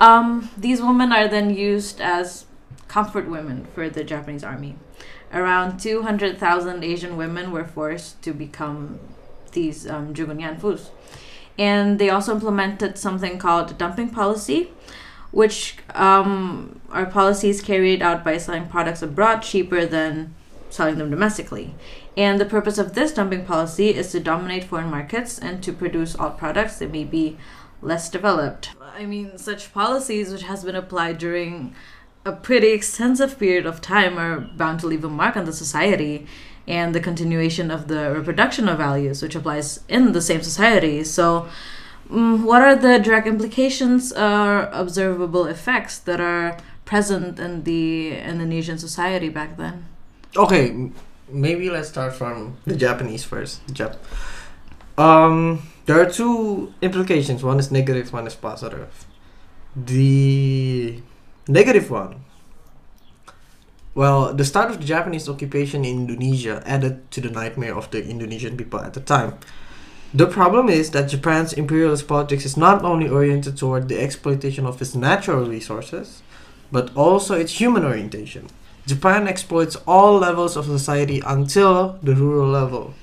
Um, 0.00 0.50
these 0.56 0.80
women 0.80 1.12
are 1.12 1.28
then 1.28 1.50
used 1.54 2.00
as 2.00 2.46
comfort 2.88 3.28
women 3.28 3.66
for 3.74 3.88
the 3.88 4.04
Japanese 4.04 4.44
army. 4.44 4.76
Around 5.32 5.78
200,000 5.78 6.84
Asian 6.84 7.16
women 7.16 7.52
were 7.52 7.64
forced 7.64 8.20
to 8.22 8.32
become 8.32 8.98
these 9.52 9.88
um, 9.88 10.12
Jugun 10.12 10.40
Ianfus. 10.40 10.90
And 11.58 11.98
they 11.98 12.10
also 12.10 12.34
implemented 12.34 12.98
something 12.98 13.38
called 13.38 13.78
dumping 13.78 14.10
policy, 14.10 14.70
which 15.30 15.76
um, 15.94 16.80
are 16.92 17.06
policies 17.06 17.62
carried 17.62 18.02
out 18.02 18.22
by 18.22 18.36
selling 18.36 18.68
products 18.68 19.02
abroad 19.02 19.40
cheaper 19.40 19.86
than 19.86 20.34
selling 20.70 20.96
them 20.96 21.10
domestically. 21.10 21.74
And 22.16 22.40
the 22.40 22.44
purpose 22.44 22.78
of 22.78 22.94
this 22.94 23.12
dumping 23.12 23.44
policy 23.44 23.94
is 23.94 24.12
to 24.12 24.20
dominate 24.20 24.64
foreign 24.64 24.90
markets 24.90 25.38
and 25.38 25.62
to 25.62 25.72
produce 25.72 26.14
all 26.14 26.30
products 26.30 26.78
that 26.78 26.90
may 26.90 27.04
be 27.04 27.38
less 27.80 28.10
developed. 28.10 28.70
I 28.80 29.06
mean, 29.06 29.38
such 29.38 29.72
policies, 29.72 30.30
which 30.30 30.42
has 30.42 30.64
been 30.64 30.76
applied 30.76 31.18
during 31.18 31.74
a 32.24 32.32
pretty 32.32 32.68
extensive 32.68 33.38
period 33.38 33.66
of 33.66 33.80
time, 33.80 34.18
are 34.18 34.40
bound 34.40 34.80
to 34.80 34.86
leave 34.86 35.04
a 35.04 35.08
mark 35.08 35.36
on 35.36 35.46
the 35.46 35.52
society 35.52 36.26
and 36.68 36.94
the 36.94 37.00
continuation 37.00 37.70
of 37.70 37.88
the 37.88 38.12
reproduction 38.14 38.68
of 38.68 38.78
values, 38.78 39.22
which 39.22 39.34
applies 39.34 39.80
in 39.88 40.12
the 40.12 40.20
same 40.20 40.42
society. 40.42 41.02
So, 41.02 41.48
mm, 42.08 42.44
what 42.44 42.62
are 42.62 42.76
the 42.76 42.98
direct 42.98 43.26
implications 43.26 44.12
or 44.12 44.68
observable 44.72 45.46
effects 45.46 45.98
that 45.98 46.20
are 46.20 46.58
present 46.92 47.40
in 47.40 47.64
the 47.64 48.12
Indonesian 48.32 48.76
society 48.76 49.30
back 49.30 49.56
then? 49.56 49.88
Okay, 50.36 50.64
maybe 51.26 51.70
let's 51.70 51.88
start 51.88 52.12
from 52.12 52.58
the 52.66 52.76
Japanese 52.76 53.24
first. 53.24 53.66
Jap- 53.72 53.96
um, 54.98 55.62
there 55.86 55.98
are 56.02 56.10
two 56.20 56.74
implications. 56.82 57.42
One 57.42 57.58
is 57.58 57.72
negative, 57.72 58.12
one 58.12 58.26
is 58.26 58.34
positive. 58.34 59.06
The 59.74 61.00
negative 61.48 61.90
one. 61.90 62.28
Well, 63.94 64.34
the 64.34 64.44
start 64.44 64.68
of 64.70 64.76
the 64.76 64.84
Japanese 64.84 65.30
occupation 65.30 65.86
in 65.86 66.04
Indonesia 66.04 66.62
added 66.66 67.10
to 67.12 67.22
the 67.22 67.30
nightmare 67.30 67.74
of 67.74 67.90
the 67.90 68.04
Indonesian 68.04 68.54
people 68.60 68.80
at 68.80 68.92
the 68.92 69.00
time. 69.00 69.40
The 70.12 70.26
problem 70.26 70.68
is 70.68 70.90
that 70.90 71.08
Japan's 71.08 71.54
imperialist 71.54 72.06
politics 72.06 72.44
is 72.44 72.56
not 72.58 72.84
only 72.84 73.08
oriented 73.08 73.56
toward 73.56 73.88
the 73.88 73.98
exploitation 73.98 74.66
of 74.66 74.82
its 74.82 74.94
natural 74.94 75.48
resources, 75.48 76.20
but 76.72 76.90
also 76.96 77.38
its 77.38 77.60
human 77.60 77.84
orientation. 77.84 78.48
Japan 78.86 79.28
exploits 79.28 79.76
all 79.86 80.18
levels 80.18 80.56
of 80.56 80.64
society 80.64 81.22
until 81.24 81.98
the 82.02 82.16
rural 82.16 82.48
level. 82.48 82.94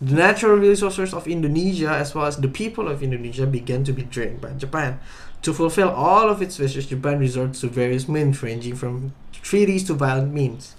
The 0.00 0.14
natural 0.14 0.58
resources 0.58 1.14
of 1.14 1.26
Indonesia, 1.26 1.88
as 1.88 2.14
well 2.14 2.26
as 2.26 2.36
the 2.36 2.48
people 2.48 2.86
of 2.86 3.02
Indonesia, 3.02 3.46
began 3.46 3.82
to 3.84 3.92
be 3.92 4.02
drained 4.02 4.42
by 4.42 4.50
Japan. 4.50 5.00
To 5.42 5.54
fulfill 5.54 5.88
all 5.88 6.28
of 6.28 6.42
its 6.42 6.58
wishes, 6.58 6.86
Japan 6.86 7.18
resorts 7.18 7.62
to 7.62 7.68
various 7.68 8.06
means, 8.06 8.42
ranging 8.42 8.76
from 8.76 9.14
treaties 9.32 9.84
to 9.84 9.94
violent 9.94 10.34
means. 10.34 10.76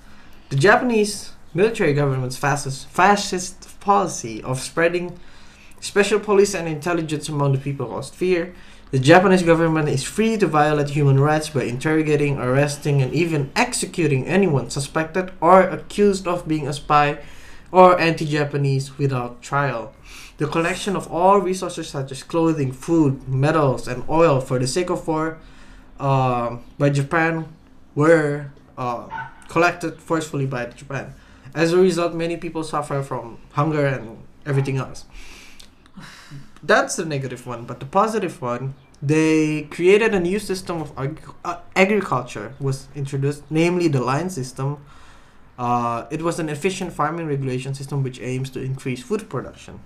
The 0.49 0.55
Japanese 0.55 1.31
military 1.53 1.93
government's 1.93 2.37
fascist, 2.37 2.87
fascist 2.89 3.79
policy 3.79 4.43
of 4.43 4.59
spreading 4.59 5.19
special 5.79 6.19
police 6.19 6.53
and 6.53 6.67
intelligence 6.67 7.27
among 7.29 7.53
the 7.53 7.57
people 7.57 7.87
caused 7.87 8.13
fear. 8.13 8.53
The 8.89 8.99
Japanese 8.99 9.43
government 9.43 9.89
is 9.89 10.03
free 10.03 10.37
to 10.37 10.47
violate 10.47 10.91
human 10.91 11.19
rights 11.19 11.49
by 11.49 11.63
interrogating, 11.63 12.37
arresting, 12.37 13.01
and 13.01 13.13
even 13.13 13.51
executing 13.53 14.25
anyone 14.25 14.69
suspected 14.69 15.33
or 15.41 15.61
accused 15.61 16.25
of 16.25 16.47
being 16.47 16.69
a 16.69 16.73
spy 16.73 17.19
or 17.69 17.99
anti 17.99 18.25
Japanese 18.25 18.97
without 18.97 19.41
trial. 19.41 19.93
The 20.37 20.47
collection 20.47 20.95
of 20.95 21.11
all 21.11 21.41
resources 21.41 21.89
such 21.89 22.13
as 22.13 22.23
clothing, 22.23 22.71
food, 22.71 23.27
metals, 23.27 23.89
and 23.89 24.07
oil 24.07 24.39
for 24.39 24.57
the 24.57 24.67
sake 24.67 24.89
of 24.89 25.05
war 25.05 25.37
uh, 25.99 26.55
by 26.77 26.89
Japan 26.89 27.53
were 27.93 28.51
uh, 28.77 29.09
collected 29.49 29.99
forcefully 29.99 30.45
by 30.45 30.65
Japan. 30.67 31.13
As 31.53 31.73
a 31.73 31.77
result, 31.77 32.13
many 32.13 32.37
people 32.37 32.63
suffer 32.63 33.03
from 33.03 33.39
hunger 33.51 33.85
and 33.85 34.23
everything 34.45 34.77
else. 34.77 35.03
That's 36.63 36.95
the 36.95 37.05
negative 37.05 37.45
one, 37.45 37.65
but 37.65 37.79
the 37.79 37.85
positive 37.85 38.41
one, 38.41 38.73
they 39.01 39.63
created 39.69 40.13
a 40.15 40.19
new 40.19 40.39
system 40.39 40.81
of 40.81 40.91
ag- 40.97 41.21
uh, 41.45 41.57
agriculture 41.75 42.53
was 42.59 42.87
introduced, 42.95 43.43
namely 43.49 43.87
the 43.87 44.01
line 44.01 44.29
system. 44.29 44.83
Uh, 45.57 46.05
it 46.09 46.21
was 46.21 46.39
an 46.39 46.49
efficient 46.49 46.93
farming 46.93 47.27
regulation 47.27 47.73
system 47.73 48.03
which 48.03 48.19
aims 48.21 48.49
to 48.51 48.59
increase 48.59 49.03
food 49.03 49.29
production. 49.29 49.79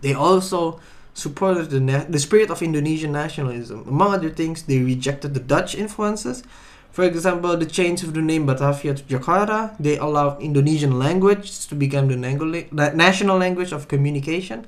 They 0.00 0.14
also 0.14 0.80
supported 1.12 1.70
the, 1.70 1.80
na- 1.80 2.04
the 2.08 2.18
spirit 2.18 2.50
of 2.50 2.62
Indonesian 2.62 3.12
nationalism. 3.12 3.86
Among 3.86 4.14
other 4.14 4.30
things, 4.30 4.62
they 4.62 4.78
rejected 4.78 5.34
the 5.34 5.40
Dutch 5.40 5.74
influences. 5.74 6.42
For 6.92 7.04
example, 7.04 7.56
the 7.56 7.66
change 7.66 8.02
of 8.02 8.14
the 8.14 8.22
name 8.22 8.46
Batavia 8.46 8.94
to 8.94 9.02
Jakarta. 9.02 9.76
They 9.78 9.96
allowed 9.98 10.40
Indonesian 10.42 10.98
language 10.98 11.66
to 11.68 11.74
become 11.74 12.08
the 12.08 12.16
la- 12.72 12.90
national 12.92 13.36
language 13.38 13.72
of 13.72 13.86
communication. 13.86 14.66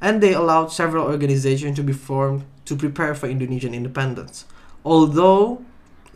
And 0.00 0.22
they 0.22 0.32
allowed 0.32 0.68
several 0.72 1.06
organizations 1.06 1.76
to 1.76 1.82
be 1.82 1.92
formed 1.92 2.44
to 2.64 2.76
prepare 2.76 3.14
for 3.14 3.28
Indonesian 3.28 3.74
independence. 3.74 4.46
Although 4.84 5.64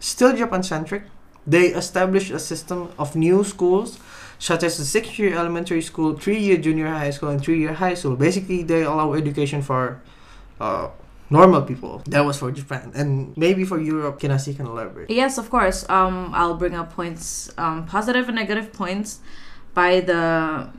still 0.01 0.37
Japan 0.37 0.63
centric, 0.63 1.05
they 1.47 1.67
established 1.69 2.31
a 2.31 2.39
system 2.39 2.91
of 2.99 3.15
new 3.15 3.45
schools 3.45 3.99
such 4.39 4.63
as 4.63 4.79
the 4.79 4.85
six 4.85 5.19
year 5.19 5.37
elementary 5.37 5.83
school, 5.83 6.15
three 6.15 6.39
year 6.39 6.57
junior 6.57 6.89
high 6.89 7.11
school, 7.11 7.29
and 7.29 7.43
three 7.43 7.59
year 7.59 7.75
high 7.75 7.95
school. 7.95 8.17
Basically, 8.17 8.63
they 8.63 8.83
allow 8.83 9.13
education 9.15 9.63
for 9.63 10.01
uh, 10.61 10.89
normal 11.31 11.63
people. 11.63 12.03
That 12.07 12.25
was 12.25 12.39
for 12.39 12.51
Japan. 12.53 12.93
And 12.95 13.37
maybe 13.37 13.65
for 13.65 13.81
Europe, 13.81 14.21
Kinasi 14.21 14.57
can 14.57 14.67
elaborate. 14.67 15.11
Yes, 15.11 15.39
of 15.39 15.51
course. 15.51 15.89
Um, 15.89 16.31
I'll 16.35 16.55
bring 16.57 16.75
up 16.75 16.93
points, 16.93 17.51
um, 17.59 17.87
positive 17.87 18.29
and 18.29 18.37
negative 18.37 18.73
points, 18.73 19.21
by 19.73 20.01
the, 20.01 20.71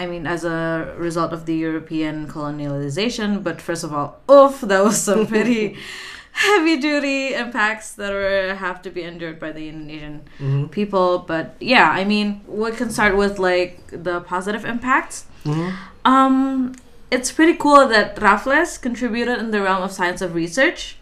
I 0.00 0.06
mean, 0.06 0.26
as 0.26 0.44
a 0.44 0.94
result 0.96 1.32
of 1.32 1.44
the 1.44 1.54
European 1.54 2.26
colonialization. 2.26 3.44
But 3.44 3.60
first 3.60 3.84
of 3.84 3.92
all, 3.92 4.18
oof, 4.30 4.60
that 4.62 4.82
was 4.82 4.96
some 5.00 5.26
pretty 5.26 5.76
heavy 6.32 6.76
duty 6.78 7.34
impacts 7.34 7.92
that 7.92 8.10
were 8.12 8.54
have 8.54 8.80
to 8.82 8.90
be 8.90 9.02
endured 9.02 9.38
by 9.38 9.52
the 9.52 9.68
Indonesian 9.68 10.22
Mm-hmm. 10.40 10.66
people. 10.66 11.18
But 11.18 11.54
yeah, 11.60 11.90
I 11.90 12.04
mean, 12.04 12.40
we 12.48 12.70
can 12.72 12.88
start 12.90 13.14
with 13.16 13.38
like 13.38 13.72
the 13.92 14.20
positive 14.20 14.64
impacts. 14.64 15.26
Mm-hmm. 15.44 15.70
Um, 16.04 16.74
it's 17.10 17.30
pretty 17.30 17.56
cool 17.58 17.86
that 17.88 18.18
Raffles 18.22 18.78
contributed 18.78 19.38
in 19.38 19.50
the 19.50 19.60
realm 19.60 19.82
of 19.82 19.92
science 19.92 20.22
of 20.22 20.34
research, 20.34 20.96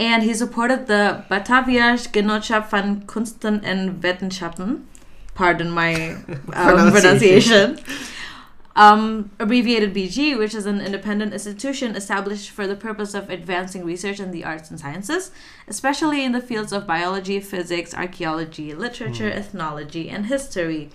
and 0.00 0.22
he 0.24 0.34
supported 0.34 0.86
the 0.88 1.24
Batavia 1.28 1.94
Genootschap 2.14 2.70
van 2.70 3.02
Kunsten 3.06 3.62
en 3.64 4.00
Wetenschappen. 4.00 4.82
Pardon 5.34 5.70
my 5.70 5.94
um, 6.54 6.90
pronunciation. 6.90 7.78
Um, 8.74 9.30
abbreviated 9.38 9.92
BG, 9.94 10.38
which 10.38 10.54
is 10.54 10.64
an 10.64 10.80
independent 10.80 11.34
institution 11.34 11.94
established 11.94 12.48
for 12.50 12.66
the 12.66 12.74
purpose 12.74 13.12
of 13.12 13.28
advancing 13.28 13.84
research 13.84 14.18
in 14.18 14.30
the 14.30 14.44
arts 14.44 14.70
and 14.70 14.80
sciences, 14.80 15.30
especially 15.68 16.24
in 16.24 16.32
the 16.32 16.40
fields 16.40 16.72
of 16.72 16.86
biology, 16.86 17.38
physics, 17.38 17.92
archaeology, 17.92 18.72
literature, 18.74 19.30
ethnology, 19.30 20.08
and 20.08 20.26
history. 20.26 20.88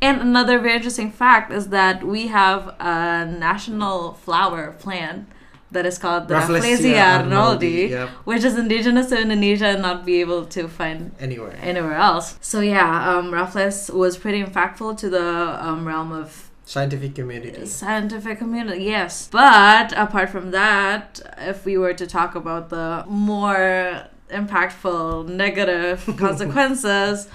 And 0.00 0.22
another 0.22 0.58
very 0.58 0.76
interesting 0.76 1.10
fact 1.12 1.52
is 1.52 1.68
that 1.68 2.02
we 2.02 2.28
have 2.28 2.68
a 2.80 3.26
national 3.26 4.14
flower 4.14 4.72
plant 4.78 5.28
that 5.70 5.84
is 5.84 5.98
called 5.98 6.28
the 6.28 6.34
Rafflesia 6.34 6.94
arnoldi, 7.24 7.90
Yep. 7.90 8.08
which 8.24 8.42
is 8.42 8.56
indigenous 8.56 9.08
to 9.10 9.20
Indonesia 9.20 9.66
and 9.66 9.82
not 9.82 10.06
be 10.06 10.20
able 10.22 10.46
to 10.46 10.66
find 10.66 11.12
Anywhere. 11.20 11.54
anywhere 11.60 11.94
else. 11.96 12.38
So 12.40 12.60
yeah, 12.60 13.10
um, 13.18 13.34
Raffles 13.34 13.90
was 13.90 14.16
pretty 14.16 14.42
impactful 14.42 14.96
to 14.98 15.10
the 15.10 15.62
um, 15.62 15.86
realm 15.86 16.10
of 16.10 16.47
Scientific 16.68 17.14
community. 17.14 17.64
scientific 17.64 18.36
community. 18.36 18.84
Yes, 18.84 19.26
but 19.32 19.90
apart 19.96 20.28
from 20.28 20.50
that, 20.50 21.18
if 21.38 21.64
we 21.64 21.78
were 21.78 21.94
to 21.94 22.06
talk 22.06 22.34
about 22.34 22.68
the 22.68 23.04
more 23.08 24.06
impactful 24.28 25.28
negative 25.28 26.04
consequences. 26.18 27.28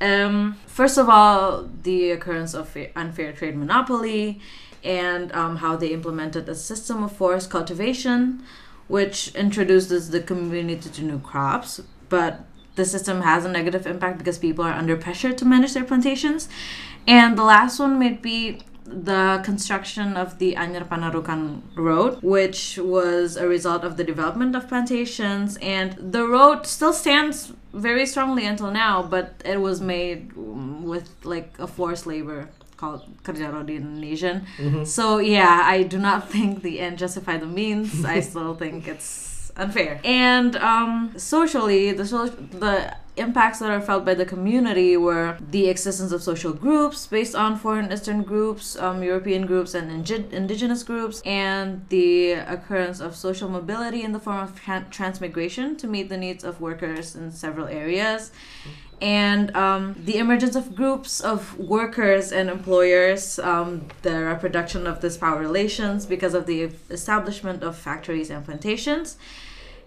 Um, 0.00 0.56
first 0.66 0.98
of 0.98 1.08
all, 1.08 1.68
the 1.82 2.12
occurrence 2.12 2.54
of 2.54 2.76
unfair 2.94 3.32
trade 3.32 3.56
monopoly 3.56 4.40
and 4.84 5.32
um, 5.32 5.56
how 5.56 5.74
they 5.74 5.88
implemented 5.88 6.48
a 6.48 6.54
system 6.54 7.02
of 7.02 7.10
forced 7.10 7.50
cultivation, 7.50 8.44
which 8.86 9.34
introduces 9.34 10.10
the 10.10 10.20
community 10.20 10.88
to 10.90 11.02
new 11.02 11.18
crops. 11.18 11.80
But 12.08 12.44
the 12.76 12.84
system 12.84 13.22
has 13.22 13.44
a 13.44 13.50
negative 13.50 13.84
impact 13.84 14.18
because 14.18 14.38
people 14.38 14.64
are 14.64 14.74
under 14.74 14.96
pressure 14.96 15.32
to 15.32 15.44
manage 15.44 15.74
their 15.74 15.82
plantations. 15.82 16.48
And 17.08 17.36
the 17.36 17.42
last 17.42 17.80
one 17.80 17.98
might 17.98 18.22
be 18.22 18.60
the 18.86 19.40
construction 19.44 20.16
of 20.16 20.38
the 20.38 20.54
Anyer 20.54 20.86
Panarukan 20.86 21.62
Road, 21.76 22.22
which 22.22 22.78
was 22.78 23.36
a 23.36 23.46
result 23.46 23.84
of 23.84 23.96
the 23.96 24.04
development 24.04 24.54
of 24.54 24.68
plantations. 24.68 25.56
And 25.58 25.92
the 25.94 26.26
road 26.26 26.66
still 26.66 26.92
stands 26.92 27.52
very 27.72 28.06
strongly 28.06 28.46
until 28.46 28.70
now, 28.70 29.02
but 29.02 29.42
it 29.44 29.60
was 29.60 29.80
made 29.80 30.30
mm, 30.30 30.82
with 30.82 31.10
like 31.24 31.54
a 31.58 31.66
forced 31.66 32.06
labor 32.06 32.48
called 32.76 33.02
Kerja 33.22 33.52
Rodi 33.52 33.76
Indonesian. 33.76 34.46
Mm-hmm. 34.58 34.84
So 34.84 35.18
yeah, 35.18 35.62
I 35.64 35.82
do 35.82 35.98
not 35.98 36.30
think 36.34 36.62
the 36.62 36.80
end 36.80 36.98
justify 36.98 37.36
the 37.36 37.46
means. 37.46 38.04
I 38.04 38.20
still 38.30 38.54
think 38.54 38.86
it's 38.88 39.50
unfair. 39.56 40.00
And 40.04 40.56
um, 40.56 41.14
socially, 41.16 41.92
the 41.92 42.06
so- 42.06 42.28
the 42.28 42.96
impacts 43.16 43.58
that 43.60 43.70
are 43.70 43.80
felt 43.80 44.04
by 44.04 44.14
the 44.14 44.26
community 44.26 44.96
were 44.96 45.38
the 45.50 45.68
existence 45.68 46.12
of 46.12 46.22
social 46.22 46.52
groups 46.52 47.06
based 47.06 47.34
on 47.34 47.58
foreign 47.58 47.90
Eastern 47.92 48.22
groups, 48.22 48.76
um, 48.76 49.02
European 49.02 49.46
groups, 49.46 49.74
and 49.74 49.90
ingi- 49.90 50.30
indigenous 50.32 50.82
groups, 50.82 51.22
and 51.24 51.86
the 51.88 52.32
occurrence 52.32 53.00
of 53.00 53.16
social 53.16 53.48
mobility 53.48 54.02
in 54.02 54.12
the 54.12 54.20
form 54.20 54.38
of 54.38 54.60
tran- 54.60 54.90
transmigration 54.90 55.76
to 55.76 55.86
meet 55.86 56.08
the 56.08 56.16
needs 56.16 56.44
of 56.44 56.60
workers 56.60 57.16
in 57.16 57.32
several 57.32 57.66
areas 57.66 58.30
and 59.00 59.54
um, 59.54 59.94
the 60.04 60.16
emergence 60.16 60.56
of 60.56 60.74
groups 60.74 61.20
of 61.20 61.58
workers 61.58 62.32
and 62.32 62.48
employers, 62.48 63.38
um, 63.40 63.86
the 64.02 64.24
reproduction 64.24 64.86
of 64.86 65.00
this 65.00 65.18
power 65.18 65.38
relations 65.38 66.06
because 66.06 66.32
of 66.32 66.46
the 66.46 66.70
establishment 66.90 67.62
of 67.62 67.76
factories 67.76 68.30
and 68.30 68.44
plantations, 68.44 69.18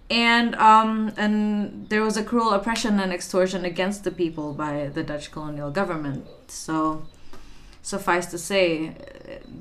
and 0.09 0.55
um, 0.55 1.13
and 1.17 1.87
there 1.89 2.01
was 2.01 2.17
a 2.17 2.23
cruel 2.23 2.51
oppression 2.51 2.99
and 2.99 3.13
extortion 3.13 3.65
against 3.65 4.03
the 4.03 4.11
people 4.11 4.53
by 4.53 4.87
the 4.87 5.03
Dutch 5.03 5.31
colonial 5.31 5.71
government. 5.71 6.25
So, 6.47 7.03
suffice 7.81 8.25
to 8.27 8.37
say, 8.37 8.95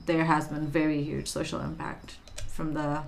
there 0.07 0.25
has 0.25 0.49
been 0.49 0.67
very 0.67 1.03
huge 1.03 1.29
social 1.29 1.61
impact 1.61 2.17
from 2.47 2.75
the 2.75 3.03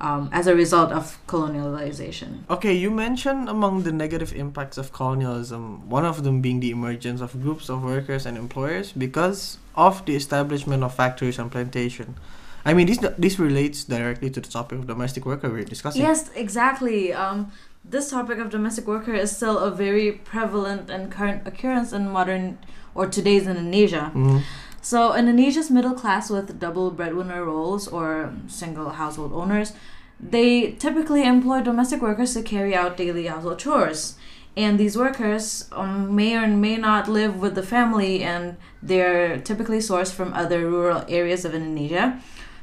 um, 0.00 0.30
as 0.32 0.46
a 0.46 0.54
result 0.54 0.92
of 0.92 1.18
colonialization. 1.26 2.48
Okay, 2.48 2.72
you 2.72 2.90
mentioned 2.90 3.48
among 3.48 3.82
the 3.82 3.92
negative 3.92 4.32
impacts 4.32 4.78
of 4.78 4.92
colonialism, 4.92 5.88
one 5.90 6.06
of 6.06 6.24
them 6.24 6.40
being 6.40 6.60
the 6.60 6.70
emergence 6.70 7.20
of 7.20 7.40
groups 7.42 7.68
of 7.68 7.82
workers 7.82 8.24
and 8.26 8.38
employers 8.38 8.92
because 8.92 9.58
of 9.76 10.04
the 10.06 10.16
establishment 10.16 10.82
of 10.82 10.94
factories 10.94 11.38
and 11.38 11.52
plantation. 11.52 12.16
I 12.64 12.74
mean, 12.74 12.86
this 12.86 12.98
this 13.18 13.38
relates 13.38 13.84
directly 13.84 14.30
to 14.30 14.40
the 14.40 14.48
topic 14.48 14.78
of 14.78 14.86
domestic 14.86 15.24
worker 15.24 15.48
we're 15.50 15.64
discussing. 15.64 16.02
Yes, 16.02 16.30
exactly. 16.34 17.12
Um, 17.12 17.52
this 17.84 18.10
topic 18.10 18.38
of 18.38 18.50
domestic 18.50 18.86
worker 18.86 19.14
is 19.14 19.34
still 19.34 19.58
a 19.58 19.70
very 19.70 20.12
prevalent 20.12 20.90
and 20.90 21.10
current 21.10 21.46
occurrence 21.46 21.92
in 21.92 22.10
modern 22.10 22.58
or 22.94 23.06
today's 23.06 23.46
Indonesia. 23.46 24.12
Mhm. 24.14 24.42
So, 24.82 25.14
Indonesia's 25.14 25.70
middle 25.70 25.92
class 25.94 26.30
with 26.30 26.58
double 26.58 26.90
breadwinner 26.90 27.44
roles 27.44 27.88
or 27.88 28.32
single 28.48 28.90
household 28.90 29.32
owners, 29.32 29.72
they 30.18 30.72
typically 30.72 31.22
employ 31.24 31.60
domestic 31.62 32.00
workers 32.02 32.32
to 32.34 32.42
carry 32.42 32.74
out 32.74 32.96
daily 32.96 33.26
household 33.26 33.58
chores. 33.58 34.16
And 34.56 34.78
these 34.80 34.96
workers 34.96 35.68
um, 35.72 36.14
may 36.16 36.34
or 36.36 36.46
may 36.48 36.76
not 36.76 37.08
live 37.08 37.36
with 37.40 37.54
the 37.54 37.62
family, 37.62 38.22
and 38.22 38.56
they're 38.82 39.38
typically 39.38 39.78
sourced 39.78 40.12
from 40.12 40.32
other 40.34 40.68
rural 40.68 41.04
areas 41.08 41.44
of 41.44 41.54
Indonesia. 41.54 42.18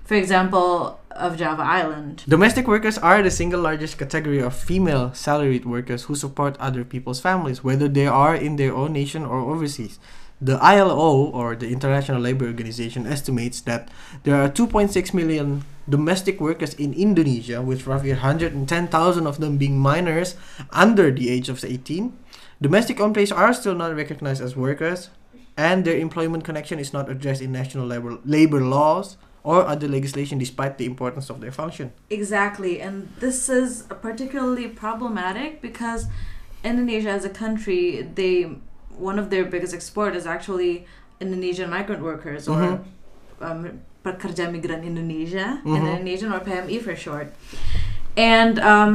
For 0.07 0.15
example, 0.15 1.01
of 1.11 1.35
Java 1.35 1.63
Island. 1.63 2.23
Domestic 2.29 2.65
workers 2.65 2.97
are 2.97 3.21
the 3.21 3.29
single 3.29 3.59
largest 3.59 3.97
category 3.97 4.39
of 4.39 4.55
female 4.55 5.13
salaried 5.13 5.65
workers 5.65 6.03
who 6.03 6.15
support 6.15 6.55
other 6.61 6.85
people's 6.85 7.19
families, 7.19 7.61
whether 7.61 7.89
they 7.89 8.07
are 8.07 8.33
in 8.33 8.55
their 8.55 8.73
own 8.73 8.93
nation 8.93 9.25
or 9.25 9.39
overseas. 9.39 9.99
The 10.39 10.63
ILO, 10.63 11.27
or 11.27 11.57
the 11.57 11.73
International 11.73 12.21
Labour 12.21 12.45
Organization, 12.45 13.05
estimates 13.05 13.59
that 13.67 13.89
there 14.23 14.39
are 14.41 14.47
2.6 14.47 15.13
million 15.13 15.65
domestic 15.89 16.39
workers 16.39 16.73
in 16.75 16.93
Indonesia, 16.93 17.61
with 17.61 17.85
roughly 17.85 18.11
110,000 18.11 19.27
of 19.27 19.41
them 19.41 19.57
being 19.57 19.77
minors 19.77 20.37
under 20.71 21.11
the 21.11 21.27
age 21.27 21.49
of 21.49 21.65
18. 21.65 22.17
Domestic 22.61 23.01
employees 23.01 23.33
are 23.33 23.51
still 23.53 23.75
not 23.75 23.93
recognized 23.93 24.41
as 24.41 24.55
workers, 24.55 25.09
and 25.57 25.83
their 25.83 25.97
employment 25.97 26.45
connection 26.45 26.79
is 26.79 26.93
not 26.93 27.09
addressed 27.09 27.41
in 27.41 27.51
national 27.51 27.85
labor, 27.85 28.19
labor 28.23 28.61
laws 28.61 29.17
or 29.47 29.65
other 29.73 29.87
legislation 29.87 30.37
despite 30.37 30.77
the 30.77 30.85
importance 30.85 31.29
of 31.29 31.39
their 31.39 31.53
function. 31.61 31.91
Exactly, 32.09 32.81
and 32.81 33.07
this 33.25 33.47
is 33.47 33.83
particularly 34.01 34.67
problematic 34.67 35.61
because 35.61 36.07
Indonesia 36.63 37.09
as 37.17 37.23
a 37.23 37.29
country, 37.43 37.81
they 38.19 38.35
one 39.09 39.17
of 39.23 39.29
their 39.29 39.45
biggest 39.45 39.73
export 39.77 40.15
is 40.19 40.25
actually 40.35 40.85
Indonesian 41.21 41.69
migrant 41.69 42.01
workers 42.09 42.47
or 42.53 42.59
Mhm. 42.61 42.79
um, 43.47 43.61
pekerja 44.03 44.45
migran 44.55 44.83
Indonesia, 44.91 45.47
Mhm. 45.63 45.75
Indonesian 45.77 46.33
or 46.33 46.39
PMI 46.47 46.77
for 46.87 46.95
short. 47.05 47.27
And 48.17 48.59
um, 48.73 48.93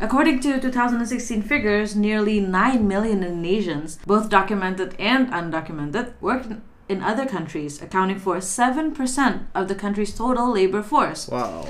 according 0.00 0.40
to 0.40 0.58
2016 0.58 1.42
figures, 1.52 1.94
nearly 1.94 2.40
9 2.40 2.88
million 2.88 3.22
Indonesians, 3.22 3.98
both 4.06 4.28
documented 4.38 4.96
and 4.98 5.30
undocumented, 5.40 6.06
worked 6.20 6.52
in- 6.88 7.02
other 7.02 7.26
countries, 7.26 7.80
accounting 7.82 8.18
for 8.18 8.36
7% 8.36 9.40
of 9.54 9.68
the 9.68 9.74
country's 9.74 10.14
total 10.14 10.52
labor 10.52 10.82
force. 10.82 11.28
Wow. 11.28 11.66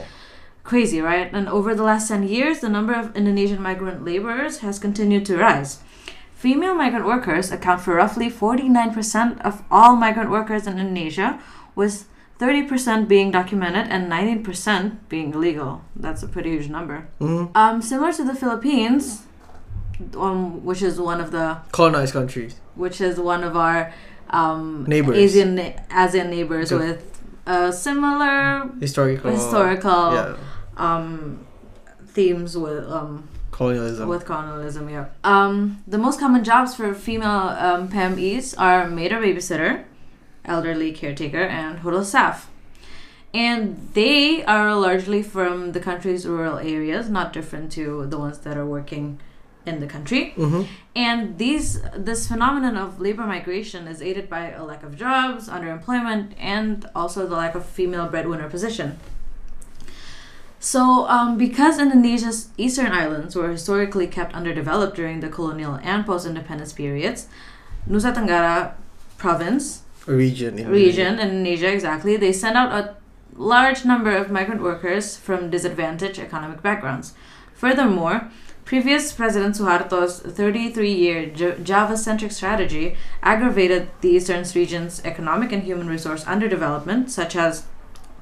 Crazy, 0.65 1.01
right? 1.01 1.29
And 1.33 1.49
over 1.49 1.75
the 1.75 1.83
last 1.83 2.09
10 2.09 2.23
years, 2.29 2.61
the 2.61 2.69
number 2.69 2.95
of 2.95 3.17
Indonesian 3.17 3.61
migrant 3.63 4.05
laborers 4.05 4.59
has 4.59 4.79
continued 4.79 5.27
to 5.27 5.37
rise. 5.37 5.81
Female 6.35 6.75
migrant 6.75 7.07
workers 7.07 7.51
account 7.53 7.81
for 7.81 7.95
roughly 7.95 8.29
49% 8.31 9.41
of 9.43 9.63
all 9.71 9.97
migrant 9.97 10.31
workers 10.31 10.67
in 10.67 10.79
Indonesia, 10.79 11.39
with 11.75 12.09
30% 12.39 13.07
being 13.07 13.31
documented 13.31 13.87
and 13.89 14.11
19% 14.11 14.97
being 15.09 15.33
illegal. 15.35 15.83
That's 15.95 16.23
a 16.23 16.29
pretty 16.29 16.51
huge 16.51 16.69
number. 16.69 17.07
Mhm. 17.21 17.57
Um, 17.57 17.83
similar 17.83 18.13
to 18.13 18.25
the 18.25 18.35
Philippines, 18.35 19.23
um, 20.17 20.65
which 20.65 20.83
is 20.83 21.01
one 21.01 21.21
of 21.21 21.31
the 21.31 21.59
Colonized 21.71 22.13
countries. 22.13 22.57
which 22.75 23.01
is 23.01 23.19
one 23.21 23.45
of 23.45 23.57
our 23.57 23.93
um, 24.31 24.85
Neighbors. 24.89 25.17
Asian 25.17 25.59
Asian 25.91 26.31
neighbors 26.31 26.71
The- 26.71 26.79
with 26.79 27.21
a 27.47 27.73
similar 27.73 28.69
Historical. 28.81 29.31
historical 29.31 30.13
Yeah. 30.15 30.35
um, 30.77 31.45
themes 32.07 32.57
with 32.57 32.85
um, 32.91 33.29
Colonialism. 33.51 34.09
with 34.09 34.25
colonialism. 34.25 34.89
Yeah. 34.89 35.07
Um, 35.25 35.83
the 35.87 35.99
most 35.99 36.19
common 36.21 36.45
jobs 36.45 36.75
for 36.75 36.95
female 36.95 37.49
um, 37.59 37.89
PMIs 37.89 38.55
are 38.59 38.89
maid 38.89 39.13
or 39.13 39.21
babysitter, 39.21 39.85
elderly 40.45 40.93
caretaker, 40.93 41.43
and 41.43 41.81
hotel 41.81 42.05
staff. 42.05 42.49
And 43.35 43.89
they 43.95 44.45
are 44.45 44.75
largely 44.77 45.23
from 45.23 45.73
the 45.73 45.81
country's 45.81 46.27
rural 46.27 46.59
areas, 46.59 47.09
not 47.09 47.33
different 47.33 47.73
to 47.73 48.07
the 48.07 48.19
ones 48.19 48.39
that 48.41 48.57
are 48.59 48.67
working 48.67 49.21
in 49.67 49.81
the 49.81 49.87
country. 49.87 50.31
hmm 50.31 50.63
And 50.95 51.39
these 51.39 51.81
this 51.97 52.29
phenomenon 52.29 52.77
of 52.77 53.01
labor 53.01 53.27
migration 53.27 53.87
is 53.87 54.03
aided 54.03 54.29
by 54.29 54.51
a 54.51 54.65
lack 54.65 54.83
of 54.83 54.97
jobs, 54.97 55.49
underemployment, 55.49 56.33
and 56.39 56.89
also 56.95 57.27
the 57.27 57.37
lack 57.37 57.55
of 57.55 57.65
female 57.65 58.09
breadwinner 58.09 58.49
position. 58.49 58.99
So, 60.61 61.09
um, 61.09 61.39
because 61.39 61.81
Indonesia's 61.81 62.51
eastern 62.57 62.93
islands 62.93 63.35
were 63.35 63.51
historically 63.51 64.07
kept 64.07 64.33
underdeveloped 64.33 64.95
during 64.95 65.19
the 65.19 65.29
colonial 65.29 65.81
and 65.83 66.07
post-independence 66.07 66.73
periods, 66.73 67.27
Nusa 67.89 68.15
Tenggara 68.15 68.75
province 69.19 69.83
Region. 70.07 70.59
In 70.59 70.69
region 70.69 71.19
in 71.19 71.29
Indonesia 71.31 71.73
exactly 71.73 72.17
they 72.17 72.33
sent 72.33 72.57
out 72.57 72.73
a 72.73 72.97
large 73.37 73.85
number 73.85 74.11
of 74.11 74.31
migrant 74.31 74.61
workers 74.63 75.17
from 75.17 75.51
disadvantaged 75.51 76.19
economic 76.19 76.63
backgrounds. 76.63 77.15
Furthermore, 77.55 78.31
previous 78.65 79.13
President 79.13 79.57
Suharto's 79.57 80.21
33-year 80.21 81.59
Java-centric 81.63 82.33
strategy 82.33 82.97
aggravated 83.23 83.89
the 84.01 84.11
eastern 84.11 84.45
region's 84.55 85.05
economic 85.05 85.53
and 85.53 85.63
human 85.63 85.89
resource 85.89 86.25
underdevelopment, 86.25 87.11
such 87.11 87.37
as 87.37 87.65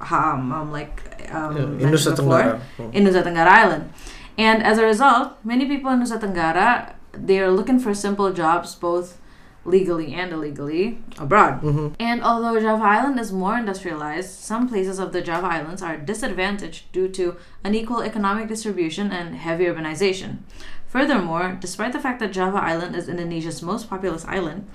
um, 0.00 0.52
um 0.52 0.72
like 0.72 1.30
um, 1.32 1.78
Yeah, 1.78 1.88
Nusa 1.88 2.16
Tenggara. 2.16 2.60
Oh. 2.78 2.90
in 2.92 3.04
Nusa 3.04 3.22
Tenggara 3.22 3.48
Island. 3.48 3.92
And 4.38 4.62
as 4.62 4.78
a 4.78 4.84
result, 4.84 5.32
many 5.44 5.66
people 5.66 5.90
in 5.90 6.00
Nusa 6.00 6.18
Tenggara 6.18 6.94
they 7.12 7.40
are 7.40 7.50
looking 7.50 7.78
for 7.78 7.94
simple 7.94 8.32
jobs 8.32 8.74
both 8.74 9.19
legally 9.64 10.14
and 10.14 10.32
illegally 10.32 10.98
abroad. 11.18 11.60
Mhm. 11.62 11.92
And 12.00 12.22
although 12.22 12.58
Java 12.60 12.84
Island 12.84 13.20
is 13.20 13.32
more 13.32 13.58
industrialized, 13.58 14.30
some 14.30 14.68
places 14.68 14.98
of 14.98 15.12
the 15.12 15.20
Java 15.20 15.48
Islands 15.48 15.82
are 15.82 15.96
disadvantaged 15.96 16.90
due 16.92 17.08
to 17.08 17.36
unequal 17.64 18.00
economic 18.00 18.48
distribution 18.48 19.10
and 19.12 19.36
heavy 19.36 19.66
urbanization. 19.66 20.38
Furthermore, 20.86 21.56
despite 21.60 21.92
the 21.92 22.00
fact 22.00 22.18
that 22.18 22.32
Java 22.32 22.58
Island 22.58 22.96
is 22.96 23.08
Indonesia's 23.08 23.62
most 23.62 23.88
populous 23.88 24.24
island, 24.24 24.66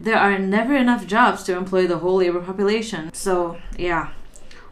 there 0.00 0.18
are 0.18 0.36
never 0.36 0.74
enough 0.74 1.06
jobs 1.06 1.44
to 1.44 1.56
employ 1.56 1.86
the 1.86 1.98
whole 1.98 2.16
labor 2.16 2.40
population. 2.40 3.10
So, 3.12 3.56
yeah. 3.78 4.08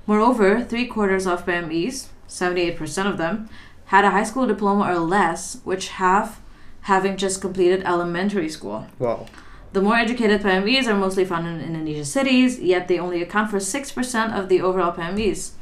Moreover, 0.09 0.65
three 0.65 0.87
quarters 0.87 1.27
of 1.27 1.45
PMIs, 1.47 2.09
78% 2.27 3.07
of 3.07 3.17
them, 3.19 3.49
had 3.87 4.05
a 4.05 4.11
high 4.11 4.25
school 4.25 4.47
diploma 4.47 4.91
or 4.91 4.99
less, 4.99 5.59
which 5.65 5.89
half 5.89 6.41
having 6.83 7.17
just 7.17 7.41
completed 7.41 7.83
elementary 7.85 8.49
school. 8.49 8.87
Wow. 8.99 9.27
The 9.73 9.83
more 9.83 9.97
educated 9.97 10.41
PMIs 10.41 10.87
are 10.87 10.97
mostly 10.97 11.27
found 11.27 11.47
in 11.47 11.61
Indonesian 11.61 12.05
cities, 12.05 12.59
yet 12.59 12.89
they 12.89 12.99
only 12.99 13.21
account 13.21 13.51
for 13.51 13.59
6% 13.59 14.39
of 14.39 14.49
the 14.49 14.63
overall 14.63 14.93
PMIs. 14.93 15.53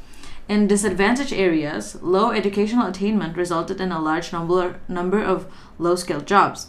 In 0.47 0.65
disadvantaged 0.67 1.33
areas, 1.33 2.01
low 2.01 2.31
educational 2.31 2.87
attainment 2.87 3.35
resulted 3.35 3.81
in 3.81 3.91
a 3.91 4.01
large 4.01 4.31
number, 4.31 4.79
number 4.87 5.21
of 5.21 5.51
low 5.77 5.95
skilled 5.97 6.25
jobs. 6.25 6.67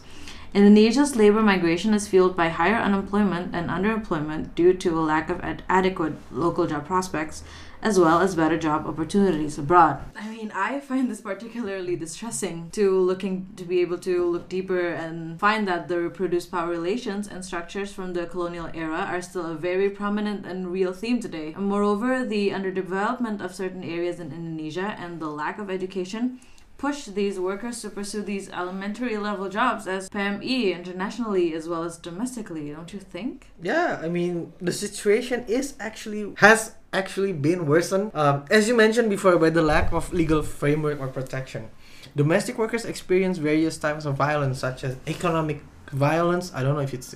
Indonesia's 0.53 1.15
labor 1.15 1.43
migration 1.43 1.95
is 1.95 2.09
fueled 2.09 2.35
by 2.35 2.49
higher 2.49 2.75
unemployment 2.75 3.55
and 3.55 3.71
underemployment 3.71 4.55
due 4.57 4.73
to 4.75 4.99
a 4.99 5.01
lack 5.01 5.31
of 5.31 5.41
ad- 5.43 5.63
adequate 5.69 6.15
local 6.33 6.67
job 6.67 6.87
prospects, 6.87 7.45
as 7.83 7.99
well 7.99 8.21
as 8.21 8.35
better 8.35 8.59
job 8.59 8.87
opportunities 8.87 9.59
abroad. 9.59 10.01
I 10.17 10.29
mean, 10.31 10.51
I 10.55 10.81
find 10.81 11.11
this 11.11 11.21
particularly 11.21 11.97
distressing 11.97 12.71
to 12.73 12.99
looking 12.99 13.49
to 13.57 13.65
be 13.65 13.81
able 13.81 13.99
to 13.99 14.25
look 14.25 14.49
deeper 14.49 14.89
and 14.89 15.39
find 15.39 15.67
that 15.69 15.89
the 15.89 16.01
reproduced 16.01 16.51
power 16.51 16.69
relations 16.69 17.29
and 17.29 17.45
structures 17.45 17.93
from 17.93 18.13
the 18.13 18.27
colonial 18.27 18.71
era 18.75 19.07
are 19.09 19.23
still 19.23 19.47
a 19.47 19.55
very 19.55 19.91
prominent 19.91 20.45
and 20.45 20.73
real 20.73 20.93
theme 20.93 21.21
today. 21.21 21.53
And 21.53 21.67
moreover, 21.67 22.25
the 22.25 22.51
underdevelopment 22.51 23.41
of 23.41 23.55
certain 23.55 23.85
areas 23.85 24.19
in 24.21 24.33
Indonesia 24.33 24.97
and 24.99 25.21
the 25.21 25.29
lack 25.29 25.59
of 25.59 25.71
education 25.71 26.41
push 26.79 27.07
these 27.07 27.39
workers 27.41 27.83
to 27.83 27.91
pursue 27.91 28.23
these 28.23 28.49
elementary 28.51 29.19
level 29.19 29.49
jobs 29.49 29.87
as 29.87 30.09
PMI 30.09 30.75
internationally 30.75 31.53
as 31.53 31.69
well 31.69 31.83
as 31.83 31.99
domestically, 31.99 32.71
don't 32.71 32.93
you 32.93 33.01
think? 33.01 33.49
Yeah, 33.61 34.01
I 34.01 34.09
mean 34.09 34.53
the 34.61 34.73
situation 34.73 35.45
is 35.49 35.75
actually 35.81 36.33
has 36.37 36.77
actually 36.93 37.33
been 37.33 37.67
worsened. 37.67 38.13
Um, 38.15 38.45
as 38.51 38.69
you 38.69 38.75
mentioned 38.75 39.11
before, 39.11 39.37
by 39.39 39.51
the 39.51 39.63
lack 39.63 39.93
of 39.93 40.13
legal 40.13 40.43
framework 40.43 41.01
or 41.01 41.09
protection. 41.09 41.69
Domestic 42.17 42.57
workers 42.57 42.85
experience 42.85 43.39
various 43.39 43.77
types 43.77 44.05
of 44.07 44.15
violence, 44.15 44.59
such 44.59 44.85
as 44.85 44.97
economic 45.07 45.61
violence. 45.93 46.53
I 46.55 46.63
don't 46.63 46.75
know 46.75 46.81
if 46.81 46.95
it's 46.95 47.15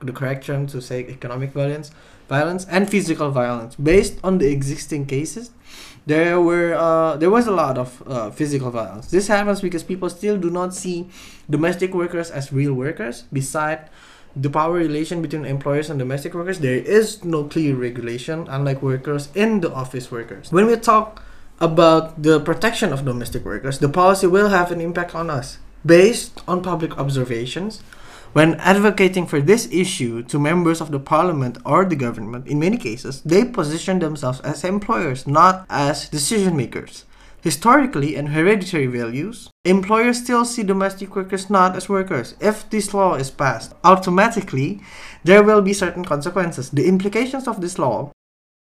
the 0.00 0.12
correct 0.12 0.44
term 0.44 0.66
to 0.66 0.82
say 0.82 1.06
economic 1.06 1.52
violence, 1.52 1.92
violence 2.28 2.66
and 2.70 2.88
physical 2.88 3.30
violence. 3.30 3.74
Based 3.76 4.18
on 4.24 4.38
the 4.38 4.50
existing 4.50 5.06
cases, 5.06 5.50
there 6.06 6.40
were 6.40 6.74
uh, 6.74 7.16
there 7.16 7.30
was 7.30 7.46
a 7.46 7.52
lot 7.52 7.78
of 7.78 8.02
uh, 8.06 8.30
physical 8.30 8.70
violence. 8.70 9.10
This 9.10 9.28
happens 9.28 9.60
because 9.60 9.82
people 9.82 10.10
still 10.10 10.36
do 10.36 10.50
not 10.50 10.74
see 10.74 11.08
domestic 11.48 11.94
workers 11.94 12.30
as 12.30 12.52
real 12.52 12.74
workers. 12.74 13.22
Beside 13.32 13.88
the 14.36 14.50
power 14.50 14.74
relation 14.74 15.22
between 15.22 15.44
employers 15.44 15.88
and 15.88 15.98
domestic 15.98 16.34
workers, 16.34 16.58
there 16.58 16.76
is 16.76 17.24
no 17.24 17.44
clear 17.44 17.74
regulation, 17.74 18.46
unlike 18.48 18.82
workers 18.82 19.28
in 19.34 19.60
the 19.60 19.72
office 19.72 20.10
workers. 20.10 20.50
When 20.50 20.66
we 20.66 20.76
talk 20.76 21.22
about 21.60 22.22
the 22.22 22.40
protection 22.40 22.92
of 22.92 23.04
domestic 23.04 23.44
workers, 23.44 23.78
the 23.78 23.88
policy 23.88 24.26
will 24.26 24.48
have 24.48 24.72
an 24.72 24.80
impact 24.80 25.14
on 25.14 25.30
us. 25.30 25.58
Based 25.86 26.40
on 26.48 26.62
public 26.62 26.98
observations, 26.98 27.82
when 28.34 28.56
advocating 28.56 29.26
for 29.28 29.40
this 29.40 29.68
issue 29.70 30.20
to 30.24 30.40
members 30.40 30.80
of 30.80 30.90
the 30.90 30.98
parliament 30.98 31.56
or 31.64 31.84
the 31.84 31.94
government, 31.94 32.48
in 32.48 32.58
many 32.58 32.76
cases, 32.76 33.22
they 33.22 33.44
position 33.44 34.00
themselves 34.00 34.40
as 34.40 34.64
employers, 34.64 35.24
not 35.24 35.64
as 35.70 36.08
decision 36.08 36.56
makers. 36.56 37.04
Historically 37.42 38.16
and 38.16 38.30
hereditary 38.30 38.86
values, 38.86 39.50
employers 39.64 40.18
still 40.18 40.44
see 40.44 40.64
domestic 40.64 41.14
workers 41.14 41.48
not 41.48 41.76
as 41.76 41.88
workers. 41.88 42.34
If 42.40 42.68
this 42.70 42.92
law 42.92 43.14
is 43.14 43.30
passed, 43.30 43.72
automatically 43.84 44.80
there 45.22 45.44
will 45.44 45.62
be 45.62 45.72
certain 45.72 46.04
consequences. 46.04 46.70
The 46.70 46.88
implications 46.88 47.46
of 47.46 47.60
this 47.60 47.78
law 47.78 48.10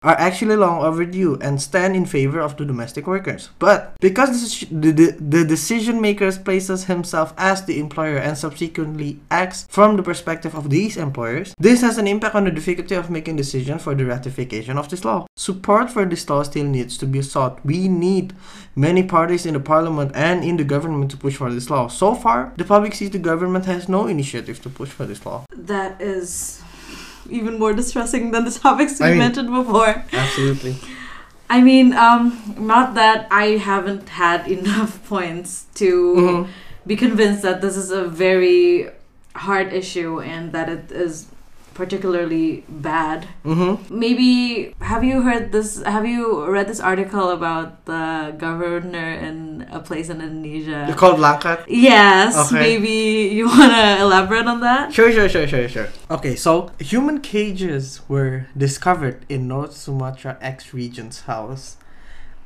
are 0.02 0.18
actually 0.18 0.56
long 0.56 0.82
overdue 0.82 1.38
and 1.42 1.62
stand 1.62 1.96
in 1.96 2.06
favor 2.06 2.40
of 2.40 2.56
the 2.56 2.66
domestic 2.66 3.06
workers. 3.06 3.50
But 3.60 3.94
because 4.00 4.62
the, 4.72 4.92
the, 4.92 5.18
the 5.20 5.44
decision 5.44 6.00
makers 6.00 6.38
places 6.38 6.86
himself 6.86 7.34
as 7.38 7.66
the 7.66 7.80
employer 7.80 8.18
and 8.18 8.38
subsequently 8.38 9.20
acts 9.30 9.68
from 9.70 9.98
the 9.98 10.04
perspective 10.04 10.56
of 10.56 10.70
these 10.70 10.96
employers, 10.96 11.54
this 11.60 11.82
has 11.82 11.98
an 11.98 12.08
impact 12.08 12.36
on 12.36 12.46
the 12.46 12.52
difficulty 12.52 12.96
of 12.96 13.10
making 13.10 13.36
decisions 13.36 13.84
for 13.84 13.94
the 13.94 14.06
ratification 14.06 14.78
of 14.78 14.90
this 14.90 15.04
law. 15.04 15.28
Support 15.36 15.90
for 15.90 16.06
this 16.06 16.30
law 16.30 16.44
still 16.44 16.66
needs 16.66 16.98
to 17.00 17.06
be 17.06 17.22
sought. 17.22 17.64
We 17.66 17.90
need 17.90 18.34
many 18.76 19.04
parties 19.04 19.46
in 19.46 19.54
the 19.54 19.60
parliament 19.60 20.12
and 20.16 20.46
in 20.46 20.56
the 20.56 20.64
government 20.64 21.12
to 21.12 21.18
push 21.18 21.36
for 21.36 21.52
this 21.52 21.70
law. 21.70 21.90
So 21.90 22.16
far, 22.16 22.54
the 22.56 22.64
public 22.64 22.94
sees 22.94 23.10
the 23.10 23.20
government 23.20 23.66
has 23.66 23.90
no 23.90 24.08
initiative 24.08 24.62
to 24.62 24.70
push 24.70 24.90
for 24.90 25.06
this 25.06 25.26
law. 25.26 25.44
That 25.52 26.02
is 26.02 26.62
even 27.32 27.60
more 27.60 27.74
distressing 27.74 28.32
than 28.32 28.46
the 28.46 28.52
topics 28.52 29.00
we 29.00 29.06
I 29.06 29.10
mean, 29.10 29.20
mentioned 29.20 29.50
before. 29.50 30.04
Absolutely. 30.12 30.76
I 31.50 31.62
mean, 31.62 31.94
um, 31.94 32.56
not 32.60 32.94
that 32.94 33.28
I 33.32 33.58
haven't 33.58 34.10
had 34.10 34.48
enough 34.48 35.04
points 35.08 35.66
to 35.76 36.16
mm-hmm. 36.16 36.52
be 36.86 36.96
convinced 36.96 37.42
that 37.42 37.62
this 37.62 37.76
is 37.76 37.92
a 37.92 38.06
very 38.06 38.90
hard 39.36 39.74
issue 39.74 40.22
and 40.22 40.52
that 40.52 40.70
it 40.70 40.92
is 40.92 41.28
particularly 41.80 42.68
bad. 42.68 43.26
Mm-hmm. 43.48 43.88
Maybe 43.88 44.76
have 44.84 45.02
you 45.02 45.24
heard 45.24 45.56
this? 45.56 45.82
Have 45.88 46.06
you 46.06 46.44
read 46.44 46.68
this 46.68 46.84
article 46.84 47.32
about 47.32 47.88
the 47.88 48.36
governor 48.38 49.16
in 49.16 49.64
a 49.72 49.80
place 49.80 50.12
in 50.12 50.20
Indonesia? 50.20 50.84
You 50.92 50.94
called 51.00 51.24
Langkat. 51.24 51.64
Yes. 51.72 52.36
Okay. 52.36 52.60
Maybe 52.60 53.32
you 53.32 53.48
wanna 53.56 54.04
elaborate 54.04 54.46
on 54.46 54.60
that? 54.60 54.92
Sure, 54.92 55.08
sure, 55.08 55.32
sure, 55.32 55.48
sure, 55.48 55.72
sure. 55.72 55.88
Okay, 56.12 56.36
so 56.36 56.70
human 56.84 57.24
cages 57.24 58.04
were 58.12 58.52
discovered 58.52 59.24
in 59.32 59.48
North 59.48 59.72
Sumatra 59.72 60.36
ex 60.44 60.76
regent's 60.76 61.32
house. 61.32 61.80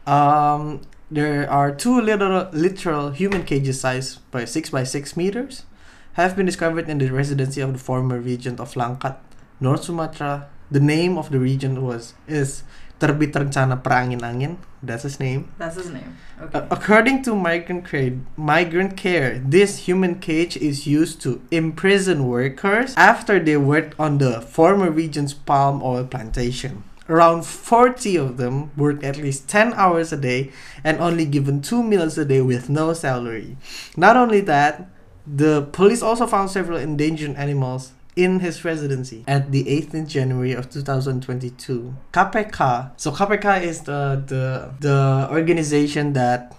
Um, 0.05 0.85
there 1.09 1.49
are 1.49 1.73
two 1.73 1.97
little 1.97 2.53
literal 2.53 3.09
human 3.09 3.43
cages 3.49 3.81
sized 3.81 4.21
by 4.29 4.45
six 4.45 4.69
by 4.69 4.85
six 4.85 5.17
meters 5.17 5.65
have 6.13 6.35
been 6.35 6.45
discovered 6.45 6.89
in 6.89 6.97
the 6.97 7.09
residency 7.09 7.61
of 7.61 7.73
the 7.73 7.79
former 7.79 8.19
regent 8.19 8.59
of 8.59 8.73
Langkat, 8.73 9.17
North 9.59 9.83
Sumatra. 9.85 10.47
The 10.71 10.79
name 10.79 11.17
of 11.17 11.29
the 11.29 11.39
region 11.39 11.83
was 11.83 12.13
is 12.27 12.63
Terbit 12.99 13.33
Rencana 13.33 13.81
Perangin-angin. 13.81 14.57
That's 14.81 15.03
his 15.03 15.19
name. 15.19 15.51
That's 15.57 15.75
his 15.75 15.89
name. 15.89 16.17
Okay. 16.41 16.59
Uh, 16.59 16.67
according 16.71 17.23
to 17.23 17.35
migrant 17.35 17.85
care, 17.85 18.13
migrant 18.37 18.95
care, 18.95 19.39
this 19.39 19.89
human 19.89 20.19
cage 20.19 20.55
is 20.57 20.87
used 20.87 21.21
to 21.21 21.41
imprison 21.51 22.27
workers 22.27 22.93
after 22.95 23.39
they 23.39 23.57
worked 23.57 23.99
on 23.99 24.19
the 24.19 24.41
former 24.41 24.89
region's 24.89 25.33
palm 25.33 25.81
oil 25.83 26.05
plantation. 26.05 26.83
Around 27.09 27.45
40 27.45 28.15
of 28.15 28.37
them 28.37 28.71
work 28.77 29.03
at 29.03 29.17
least 29.17 29.49
10 29.49 29.73
hours 29.73 30.13
a 30.13 30.17
day 30.17 30.53
and 30.83 30.99
only 30.99 31.25
given 31.25 31.61
2 31.61 31.83
meals 31.83 32.17
a 32.17 32.23
day 32.23 32.39
with 32.39 32.69
no 32.69 32.93
salary. 32.93 33.57
Not 33.97 34.15
only 34.15 34.39
that, 34.41 34.87
the 35.25 35.63
police 35.71 36.01
also 36.01 36.27
found 36.27 36.49
several 36.49 36.77
endangered 36.77 37.35
animals 37.35 37.91
in 38.15 38.39
his 38.39 38.63
residency 38.63 39.23
at 39.27 39.51
the 39.51 39.63
18th 39.65 40.07
January 40.07 40.53
of 40.53 40.69
2022. 40.69 41.95
KPK. 42.11 42.91
So 42.97 43.11
KPK 43.11 43.63
is 43.63 43.81
the 43.81 44.21
the 44.25 44.73
the 44.79 45.27
organization 45.31 46.13
that 46.13 46.55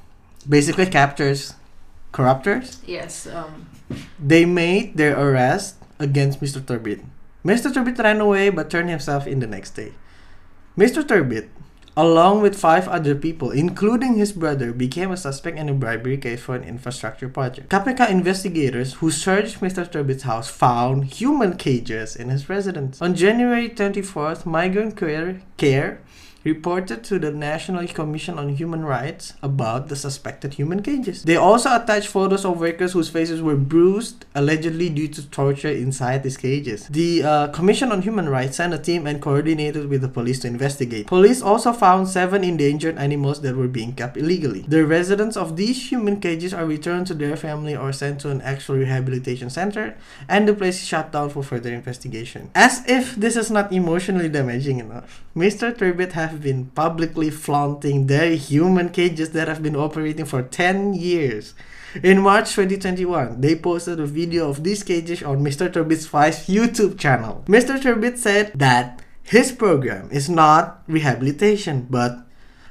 basically 0.48 0.86
captures 0.86 1.54
corruptors. 2.12 2.78
Yes. 2.86 3.26
Um. 3.26 3.66
They 4.18 4.44
made 4.44 4.96
their 4.96 5.14
arrest 5.14 5.76
against 5.98 6.40
Mr. 6.40 6.58
Terbit. 6.58 7.04
Mr. 7.44 7.70
Terbit 7.70 7.98
ran 8.02 8.20
away 8.20 8.48
but 8.48 8.70
turned 8.70 8.88
himself 8.88 9.26
in 9.26 9.38
the 9.38 9.46
next 9.46 9.76
day. 9.76 9.92
Mr. 10.76 11.04
Terbit 11.04 11.53
along 11.96 12.42
with 12.42 12.58
five 12.58 12.88
other 12.88 13.14
people, 13.14 13.50
including 13.50 14.16
his 14.16 14.32
brother, 14.32 14.72
became 14.72 15.10
a 15.10 15.16
suspect 15.16 15.58
in 15.58 15.68
a 15.68 15.74
bribery 15.74 16.16
case 16.16 16.40
for 16.40 16.56
an 16.56 16.64
infrastructure 16.64 17.28
project. 17.28 17.68
KPK 17.70 18.10
investigators 18.10 18.94
who 18.94 19.10
searched 19.10 19.60
Mr. 19.60 19.90
Terbit's 19.90 20.24
house 20.24 20.48
found 20.48 21.04
human 21.04 21.56
cages 21.56 22.16
in 22.16 22.30
his 22.30 22.48
residence. 22.48 23.00
On 23.00 23.14
January 23.14 23.68
24th, 23.68 24.44
Migrant 24.44 24.96
Care, 24.96 25.40
Care 25.56 26.00
reported 26.44 27.02
to 27.04 27.18
the 27.18 27.30
National 27.30 27.88
Commission 27.88 28.38
on 28.38 28.50
Human 28.50 28.84
Rights 28.84 29.32
about 29.42 29.88
the 29.88 29.96
suspected 29.96 30.54
human 30.54 30.82
cages. 30.82 31.22
They 31.24 31.36
also 31.36 31.74
attached 31.74 32.08
photos 32.08 32.44
of 32.44 32.60
workers 32.60 32.92
whose 32.92 33.08
faces 33.08 33.40
were 33.40 33.56
bruised, 33.56 34.26
allegedly 34.34 34.90
due 34.90 35.08
to 35.08 35.28
torture 35.30 35.70
inside 35.70 36.22
these 36.22 36.36
cages. 36.36 36.86
The 36.88 37.22
uh, 37.22 37.48
Commission 37.48 37.90
on 37.90 38.02
Human 38.02 38.28
Rights 38.28 38.58
sent 38.58 38.74
a 38.74 38.78
team 38.78 39.06
and 39.06 39.22
coordinated 39.22 39.88
with 39.88 40.02
the 40.02 40.08
police 40.08 40.40
to 40.40 40.48
investigate. 40.48 41.06
Police 41.06 41.40
also 41.40 41.72
found 41.72 42.08
seven 42.08 42.44
endangered 42.44 42.98
animals 42.98 43.40
that 43.40 43.56
were 43.56 43.68
being 43.68 43.94
kept 43.94 44.16
illegally. 44.18 44.66
The 44.68 44.84
residents 44.84 45.36
of 45.36 45.56
these 45.56 45.90
human 45.90 46.20
cages 46.20 46.52
are 46.52 46.66
returned 46.66 47.06
to 47.06 47.14
their 47.14 47.36
family 47.36 47.74
or 47.74 47.92
sent 47.92 48.20
to 48.20 48.30
an 48.30 48.42
actual 48.42 48.76
rehabilitation 48.76 49.48
center, 49.48 49.96
and 50.28 50.46
the 50.46 50.54
place 50.54 50.82
is 50.82 50.86
shut 50.86 51.10
down 51.10 51.30
for 51.30 51.42
further 51.42 51.72
investigation. 51.72 52.50
As 52.54 52.84
if 52.86 53.14
this 53.16 53.36
is 53.36 53.50
not 53.50 53.72
emotionally 53.72 54.28
damaging 54.28 54.78
enough, 54.78 55.23
Mr. 55.36 55.74
Has 56.12 56.14
have 56.14 56.42
been 56.42 56.66
publicly 56.76 57.28
flaunting 57.28 58.06
their 58.06 58.36
human 58.36 58.88
cages 58.90 59.30
that 59.30 59.48
have 59.48 59.62
been 59.62 59.74
operating 59.74 60.24
for 60.24 60.42
10 60.42 60.94
years. 60.94 61.54
In 62.02 62.20
March 62.20 62.54
2021, 62.54 63.40
they 63.40 63.56
posted 63.56 63.98
a 63.98 64.06
video 64.06 64.48
of 64.48 64.62
these 64.62 64.84
cages 64.84 65.22
on 65.24 65.44
Mr. 65.44 65.68
Terbit's 65.68 66.06
Vice 66.06 66.46
YouTube 66.46 66.98
channel. 66.98 67.42
Mr. 67.46 67.80
Terbit 67.80 68.16
said 68.18 68.52
that 68.54 69.02
his 69.24 69.50
program 69.50 70.08
is 70.12 70.28
not 70.28 70.82
rehabilitation, 70.86 71.88
but 71.90 72.18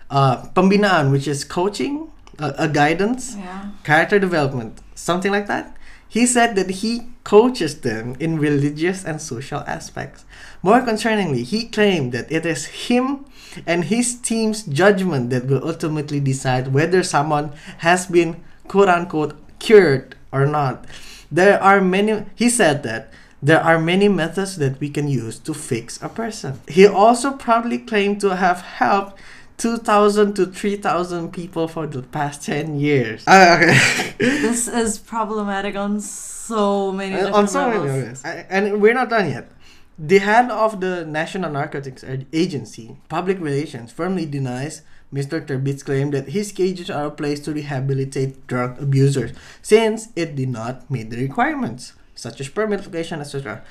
uh, 0.10 0.48
pembinaan, 0.56 1.12
which 1.12 1.28
is 1.28 1.44
coaching, 1.44 2.12
uh, 2.40 2.54
a 2.58 2.70
guidance, 2.70 3.36
yeah. 3.36 3.72
character 3.84 4.20
development, 4.20 4.80
something 4.96 5.32
like 5.32 5.48
that. 5.48 5.76
He 6.14 6.28
said 6.28 6.56
that 6.56 6.86
he 6.86 7.10
coaches 7.24 7.82
them 7.82 8.16
in 8.20 8.38
religious 8.38 9.04
and 9.04 9.20
social 9.20 9.62
aspects. 9.66 10.26
More 10.62 10.82
concerningly, 10.82 11.44
he 11.44 11.66
claimed 11.66 12.12
that 12.12 12.32
it 12.32 12.46
is 12.46 12.86
him 12.86 13.26
and 13.66 13.86
his 13.86 14.14
team's 14.22 14.62
judgment 14.62 15.32
that 15.32 15.48
will 15.48 15.68
ultimately 15.68 16.20
decide 16.20 16.70
whether 16.70 17.02
someone 17.02 17.52
has 17.80 18.06
been 18.06 18.44
quote 18.68 18.90
unquote 18.90 19.34
cured 19.58 20.16
or 20.32 20.46
not. 20.46 20.86
There 21.32 21.58
are 21.58 21.82
many, 21.82 22.26
he 22.36 22.48
said 22.48 22.84
that 22.84 23.12
there 23.42 23.60
are 23.60 23.80
many 23.80 24.08
methods 24.08 24.58
that 24.58 24.80
we 24.80 24.90
can 24.90 25.08
use 25.08 25.40
to 25.40 25.54
fix 25.56 25.98
a 26.04 26.10
person. 26.10 26.62
He 26.68 26.86
also 26.86 27.32
proudly 27.32 27.80
claimed 27.80 28.22
to 28.22 28.36
have 28.36 28.62
helped 28.62 29.20
2,000 29.58 30.34
to 30.36 30.46
3,000 30.48 31.32
people 31.32 31.68
for 31.68 31.88
the 31.88 32.02
past 32.02 32.44
10 32.44 32.80
years. 32.80 33.28
Uh, 33.28 33.60
okay. 33.62 34.14
this 34.18 34.68
is 34.68 34.98
problematic 34.98 35.76
on 35.76 36.00
so 36.02 36.92
many 36.92 37.16
uh, 37.16 37.36
on 37.36 37.48
so 37.48 37.68
levels. 37.68 37.86
many 37.86 38.00
levels. 38.00 38.22
And 38.24 38.82
we're 38.82 38.94
not 38.94 39.10
done 39.10 39.30
yet. 39.30 39.52
The 39.98 40.18
head 40.18 40.50
of 40.50 40.82
the 40.82 41.06
National 41.06 41.52
Narcotics 41.52 42.04
Agency, 42.34 42.98
Public 43.10 43.40
Relations, 43.40 43.92
firmly 43.92 44.26
denies 44.26 44.82
Mr. 45.14 45.46
Terbit's 45.46 45.84
claim 45.84 46.10
that 46.12 46.30
his 46.30 46.52
cages 46.52 46.90
are 46.90 47.06
a 47.06 47.12
place 47.12 47.40
to 47.42 47.54
rehabilitate 47.54 48.48
drug 48.48 48.82
abusers 48.82 49.32
since 49.62 50.10
it 50.16 50.36
did 50.36 50.50
not 50.50 50.90
meet 50.90 51.12
the 51.12 51.18
requirements, 51.18 51.94
such 52.16 52.42
as 52.42 52.50
permit 52.50 52.84
location, 52.86 53.22
etc. 53.22 53.62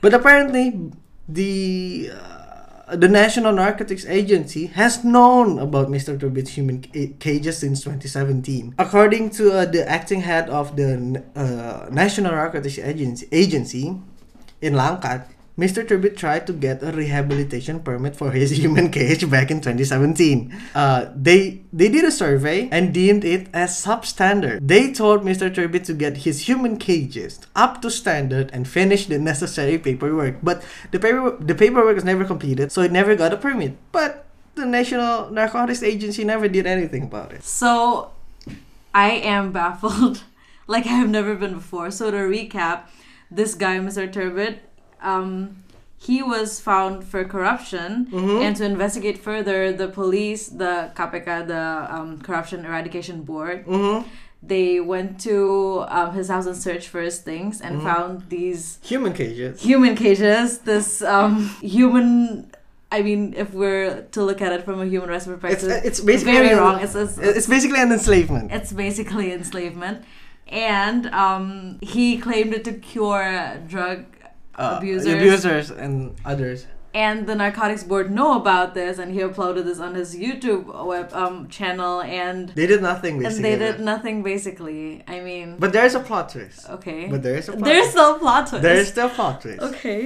But 0.00 0.12
apparently, 0.14 0.90
the 1.28 2.10
uh, 2.12 2.37
the 2.96 3.08
National 3.08 3.52
Narcotics 3.52 4.06
Agency 4.06 4.66
has 4.66 5.04
known 5.04 5.58
about 5.58 5.88
Mr. 5.88 6.18
Terbit's 6.18 6.50
human 6.50 6.82
cages 7.18 7.58
since 7.58 7.82
2017. 7.82 8.74
According 8.78 9.30
to 9.30 9.52
uh, 9.52 9.64
the 9.66 9.88
acting 9.88 10.22
head 10.22 10.48
of 10.48 10.76
the 10.76 11.22
uh, 11.36 11.88
National 11.90 12.32
Narcotics 12.32 12.78
Agency, 12.78 13.28
Agency 13.32 13.96
in 14.60 14.72
Langkat, 14.74 15.26
Mr. 15.58 15.82
Terbit 15.82 16.16
tried 16.16 16.46
to 16.46 16.52
get 16.52 16.82
a 16.82 16.92
rehabilitation 16.92 17.80
permit 17.80 18.14
for 18.14 18.30
his 18.30 18.50
human 18.62 18.90
cage 18.90 19.28
back 19.28 19.50
in 19.50 19.58
2017. 19.60 20.54
Uh, 20.74 21.10
they 21.16 21.62
they 21.72 21.88
did 21.88 22.04
a 22.04 22.12
survey 22.12 22.68
and 22.70 22.94
deemed 22.94 23.24
it 23.24 23.48
as 23.52 23.74
substandard. 23.74 24.62
They 24.62 24.92
told 24.92 25.22
Mr. 25.22 25.50
Terbit 25.50 25.84
to 25.90 25.94
get 25.94 26.18
his 26.18 26.46
human 26.46 26.78
cages 26.78 27.40
up 27.56 27.82
to 27.82 27.90
standard 27.90 28.50
and 28.54 28.68
finish 28.68 29.06
the 29.06 29.18
necessary 29.18 29.78
paperwork. 29.78 30.38
But 30.42 30.62
the 30.92 31.00
paper 31.02 31.36
the 31.40 31.54
paperwork 31.58 31.96
was 31.96 32.06
never 32.06 32.24
completed, 32.24 32.70
so 32.70 32.82
it 32.82 32.92
never 32.92 33.16
got 33.16 33.34
a 33.34 33.36
permit. 33.36 33.74
But 33.90 34.24
the 34.54 34.66
National 34.66 35.30
Narcotics 35.30 35.82
Agency 35.82 36.24
never 36.24 36.48
did 36.48 36.66
anything 36.66 37.04
about 37.04 37.32
it. 37.32 37.42
So, 37.42 38.10
I 38.92 39.10
am 39.10 39.52
baffled, 39.52 40.22
like 40.66 40.86
I 40.86 40.94
have 40.98 41.08
never 41.08 41.34
been 41.34 41.54
before. 41.54 41.90
So 41.90 42.10
to 42.10 42.16
recap, 42.16 42.90
this 43.30 43.54
guy, 43.54 43.78
Mr. 43.78 44.10
Terbit, 44.10 44.58
um, 45.02 45.56
he 46.00 46.22
was 46.22 46.60
found 46.60 47.02
for 47.04 47.24
corruption, 47.24 48.06
Mhm. 48.12 48.40
and 48.42 48.56
to 48.56 48.64
investigate 48.64 49.18
further, 49.18 49.72
the 49.72 49.88
police, 49.88 50.48
the 50.48 50.90
KPK, 50.94 51.46
the 51.46 51.86
um, 51.94 52.20
Corruption 52.20 52.64
Eradication 52.64 53.22
Board, 53.22 53.66
Mm-hmm. 53.66 54.06
they 54.42 54.78
went 54.78 55.18
to 55.20 55.84
um, 55.88 56.14
his 56.14 56.28
house 56.28 56.46
and 56.46 56.56
searched 56.56 56.88
for 56.88 57.00
his 57.00 57.18
things 57.18 57.60
and 57.60 57.80
Mhm. 57.80 57.84
found 57.84 58.22
these 58.28 58.78
Human 58.82 59.12
cages. 59.12 59.60
human 59.60 59.94
cages. 59.96 60.58
This 60.58 61.02
um, 61.02 61.50
human. 61.60 62.50
I 62.90 63.02
mean, 63.02 63.34
if 63.36 63.52
we're 63.52 64.02
to 64.12 64.22
look 64.24 64.40
at 64.40 64.50
it 64.52 64.64
from 64.64 64.80
a 64.80 64.86
human 64.86 65.08
rights 65.10 65.26
perspective, 65.26 65.68
it's 65.84 66.00
basically 66.00 66.32
very 66.34 66.50
an- 66.50 66.58
wrong. 66.58 66.80
It's, 66.80 66.94
it's, 66.94 67.18
It's 67.18 67.46
basically 67.46 67.80
an 67.80 67.92
enslavement. 67.92 68.50
it's 68.52 68.72
basically 68.72 69.30
enslavement 69.32 70.04
and 70.46 71.06
um, 71.08 71.78
he 71.82 72.16
claimed 72.16 72.54
it 72.54 72.64
to 72.64 72.72
cure 72.72 73.58
drug 73.68 74.04
Uh, 74.58 74.76
abusers. 74.78 75.12
abusers 75.14 75.66
and 75.84 75.94
others. 76.32 76.58
and 76.94 77.26
the 77.30 77.34
narcotics 77.44 77.84
board 77.90 78.06
know 78.18 78.30
about 78.42 78.68
this 78.80 78.94
and 79.02 79.08
he 79.16 79.20
uploaded 79.28 79.64
this 79.70 79.78
on 79.86 79.92
his 80.00 80.08
youtube 80.24 80.64
web 80.92 81.06
um, 81.22 81.36
channel 81.56 81.94
and 82.22 82.40
They 82.60 82.66
did 82.72 82.82
nothing 82.82 83.14
and 83.28 83.36
they 83.46 83.56
did 83.66 83.76
nothing 83.92 84.16
basically 84.32 84.80
i 85.14 85.16
mean 85.28 85.48
But 85.64 85.70
there's 85.76 85.94
a 86.00 86.02
plot 86.08 86.26
twist. 86.34 86.60
okay 86.76 87.00
But 87.12 87.20
there 87.26 87.36
is 87.40 87.46
a 87.48 87.52
plot 87.52 87.64
there's 87.68 87.78
twist. 87.86 87.92
still 87.96 88.14
plot 88.24 88.42
twist 88.48 88.62
There 88.68 88.78
is 88.84 88.88
still 88.94 89.06
a 89.12 89.14
plot 89.18 89.34
twist. 89.42 89.60
okay 89.70 90.00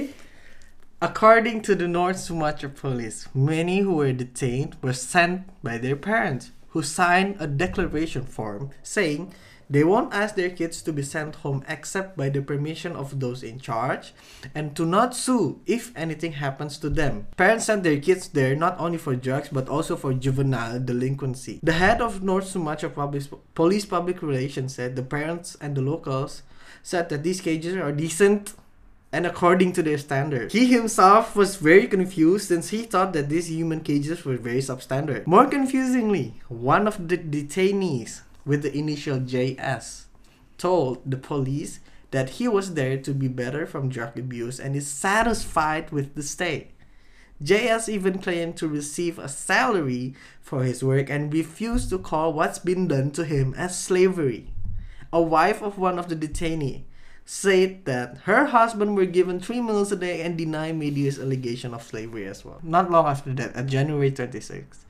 According 1.01 1.57
to 1.63 1.75
the 1.75 1.87
North 1.87 2.17
Sumatra 2.17 2.69
police, 2.69 3.27
many 3.33 3.79
who 3.79 3.93
were 3.95 4.13
detained 4.13 4.77
were 4.81 4.93
sent 4.93 5.41
by 5.61 5.77
their 5.77 5.97
parents, 5.97 6.51
who 6.69 6.81
signed 6.81 7.35
a 7.39 7.47
declaration 7.63 8.23
form 8.25 8.69
saying 8.83 9.33
they 9.73 9.83
won't 9.83 10.13
ask 10.13 10.35
their 10.35 10.51
kids 10.51 10.83
to 10.83 10.93
be 10.93 11.01
sent 11.01 11.41
home 11.41 11.65
except 11.67 12.15
by 12.15 12.29
the 12.29 12.41
permission 12.41 12.95
of 12.95 13.19
those 13.19 13.41
in 13.41 13.59
charge 13.59 14.13
and 14.53 14.75
to 14.75 14.85
not 14.85 15.15
sue 15.15 15.59
if 15.65 15.91
anything 15.95 16.33
happens 16.33 16.77
to 16.77 16.89
them. 16.89 17.25
Parents 17.37 17.65
send 17.65 17.83
their 17.83 17.99
kids 17.99 18.27
there 18.27 18.55
not 18.55 18.79
only 18.79 18.99
for 18.99 19.15
drugs 19.15 19.49
but 19.51 19.67
also 19.67 19.95
for 19.95 20.13
juvenile 20.13 20.79
delinquency. 20.79 21.59
The 21.63 21.73
head 21.73 22.01
of 22.01 22.21
North 22.21 22.47
Sumatra 22.47 22.91
Public, 22.91 23.23
Police 23.55 23.87
Public 23.87 24.21
Relations 24.21 24.75
said 24.75 24.95
the 24.95 25.01
parents 25.01 25.57
and 25.59 25.75
the 25.75 25.81
locals 25.81 26.43
said 26.83 27.09
that 27.09 27.23
these 27.23 27.41
cages 27.41 27.75
are 27.75 27.91
decent 27.91 28.53
and 29.11 29.25
according 29.25 29.73
to 29.73 29.81
their 29.81 29.97
standard. 29.97 30.51
He 30.51 30.67
himself 30.67 31.35
was 31.35 31.55
very 31.55 31.87
confused 31.87 32.47
since 32.47 32.69
he 32.69 32.83
thought 32.83 33.13
that 33.13 33.29
these 33.29 33.49
human 33.49 33.81
cages 33.81 34.23
were 34.23 34.37
very 34.37 34.61
substandard. 34.61 35.25
More 35.25 35.47
confusingly, 35.47 36.41
one 36.47 36.87
of 36.87 37.07
the 37.07 37.17
detainees 37.17 38.21
with 38.45 38.63
the 38.63 38.75
initial 38.77 39.19
JS 39.19 40.05
told 40.57 41.09
the 41.09 41.17
police 41.17 41.79
that 42.11 42.31
he 42.37 42.47
was 42.47 42.75
there 42.75 42.97
to 42.97 43.13
be 43.13 43.27
better 43.27 43.65
from 43.65 43.89
drug 43.89 44.17
abuse 44.17 44.59
and 44.59 44.75
is 44.75 44.87
satisfied 44.87 45.91
with 45.91 46.15
the 46.15 46.23
stay. 46.23 46.69
JS 47.43 47.89
even 47.89 48.19
claimed 48.19 48.55
to 48.57 48.67
receive 48.67 49.17
a 49.19 49.27
salary 49.27 50.13
for 50.39 50.63
his 50.63 50.83
work 50.83 51.09
and 51.09 51.33
refused 51.33 51.89
to 51.89 51.97
call 51.97 52.31
what's 52.31 52.59
been 52.59 52.87
done 52.87 53.11
to 53.11 53.25
him 53.25 53.53
as 53.55 53.77
slavery. 53.77 54.53
A 55.11 55.21
wife 55.21 55.61
of 55.61 55.77
one 55.77 55.99
of 55.99 56.07
the 56.07 56.15
detainees 56.15 56.83
said 57.25 57.85
that 57.85 58.17
her 58.25 58.45
husband 58.45 58.95
were 58.95 59.05
given 59.05 59.39
three 59.39 59.61
meals 59.61 59.91
a 59.91 59.95
day 59.95 60.21
and 60.21 60.37
denied 60.37 60.77
media's 60.77 61.19
allegation 61.19 61.73
of 61.73 61.83
slavery 61.83 62.25
as 62.25 62.43
well. 62.45 62.59
Not 62.63 62.91
long 62.91 63.07
after 63.07 63.33
that, 63.33 63.55
at 63.55 63.67
January 63.67 64.11
26th, 64.11 64.85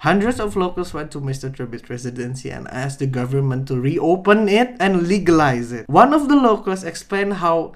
hundreds 0.00 0.40
of 0.40 0.56
locals 0.56 0.92
went 0.92 1.10
to 1.12 1.20
Mr. 1.20 1.54
Terbit's 1.54 1.88
residency 1.88 2.50
and 2.50 2.68
asked 2.68 2.98
the 2.98 3.06
government 3.06 3.68
to 3.68 3.80
reopen 3.80 4.48
it 4.48 4.76
and 4.80 5.06
legalize 5.06 5.72
it. 5.72 5.88
One 5.88 6.12
of 6.12 6.28
the 6.28 6.36
locals 6.36 6.84
explained 6.84 7.34
how 7.34 7.74